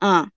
[0.00, 0.30] 嗯。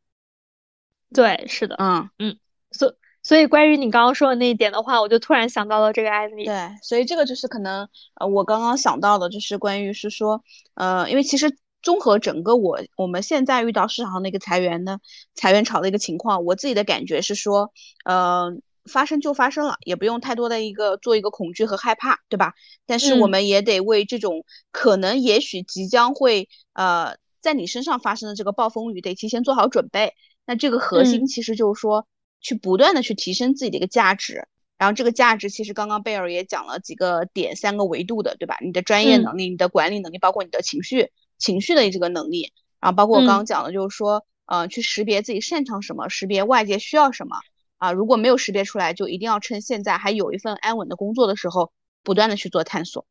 [1.13, 2.37] 对，是的，嗯。
[2.71, 2.97] 所
[3.27, 6.45] 所以关于你刚刚说的那一点的话，我就突然想到了这个案例。
[6.45, 7.85] 对，所以这个就是可能
[8.21, 10.41] 呃，我刚刚想到的，就是关于是说，
[10.75, 14.99] 呃，因为其实综合整个我我们现在遇到市场上的一个裁员呢
[15.35, 17.73] 裁员潮的一个情况，我自己的感觉是说，
[18.05, 18.53] 呃，
[18.89, 22.53] 发生就发生了，也不用太多的一个做一个恐惧和害怕，对吧？
[22.85, 30.13] 但是我嗯们也得为这种可能也许即将会呃在你身上发生的这个暴风雨，得提前做好准备。
[30.45, 32.07] 那这个核心嗯其实就是说，
[32.39, 34.47] 去不断的去提升自己的一个价值。
[34.77, 38.59] 然后这个价值其实刚刚贝尔也讲了几个点，三个维度的，对吧？
[38.61, 47.37] 你的专业嗯能力、你的管理能力，包括你的情绪情绪的这个能力，然后包括我刚刚嗯讲的，就是说，呃，去识别自己擅长什么，识别外界需要什么
[47.77, 47.91] 啊。
[47.91, 51.71] 如果没有识别出来，就一定要趁现在还有一份安稳的工作的时候，
[52.03, 53.07] 不断的去做探索。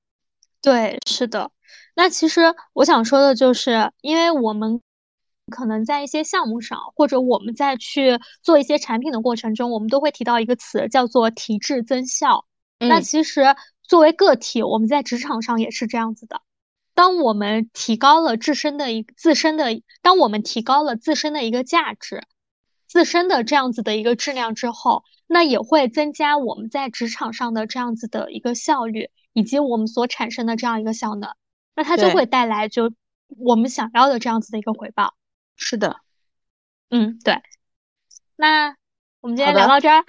[0.63, 1.51] 对，是的。
[1.97, 4.81] 那其实我想说的就是，因为我们
[5.51, 12.47] 可能在一些项目上，或者我们在去做一些产品的过程中，我们都会提到一个词，叫做提质增效。
[12.79, 13.43] 那嗯其实
[13.83, 16.43] 作为个体，我们在职场上也是这样子的。
[16.95, 22.23] 当我们提高了自身的一自身的，当我们提高了自身的一个价值，
[22.87, 31.31] 自身的这样子的一个质量之后，那也会增加我们在职场上的这样子的一个效率，以及我们所产生的这样一个效能，
[31.75, 32.93] 那它就会带来就
[33.39, 35.16] 我们想要的这样子的一个回报。
[35.57, 35.97] 是的，
[36.91, 37.41] 嗯，对。
[38.37, 38.77] 那
[39.21, 40.05] 我们今天聊到这儿，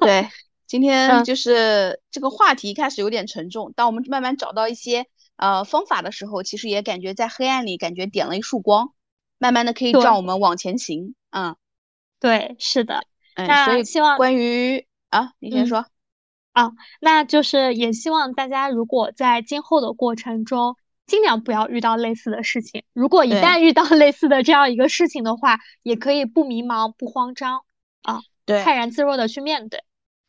[0.00, 0.28] 对，
[0.66, 8.92] 今天嗯就是这个话题一开始有点沉重，当我们慢慢找到一些呃方法的时候，其实也感觉在黑暗里感觉点了一束光，
[9.38, 11.14] 慢慢的可以让我们往前行。
[11.30, 11.56] 嗯
[12.18, 13.04] 对，是的。
[13.36, 15.84] 嗯，那所以希望关于啊，你先嗯
[16.52, 16.72] 啊。
[17.00, 20.76] 那就是也希望大家如果在今后的过程中，
[21.10, 22.84] 尽量不要遇到类似的事情。
[22.92, 27.64] 如果一旦遇到类似的这样一个事情的话，也可以不迷茫、不慌张
[28.02, 29.82] 啊，对泰然自若的去面对。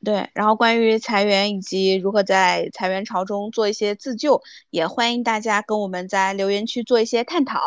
[0.03, 7.59] 对，然后关于裁员以及如何在裁员潮中做一些自救，也欢迎大家跟我们在留言区做一些探讨，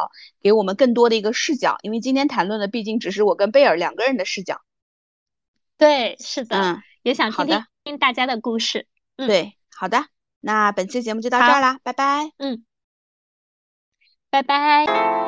[0.42, 1.76] 给我们更多的一个视角。
[1.82, 4.60] 因为今天谈论的毕竟只是我跟贝尔两个人的视角。
[5.78, 8.88] 对，是的，嗯，也想听听听大家的故事。
[9.16, 10.06] 嗯对，好的，
[10.40, 12.32] 那本期节目就到这好儿啦，拜拜。
[14.34, 15.23] 拜拜。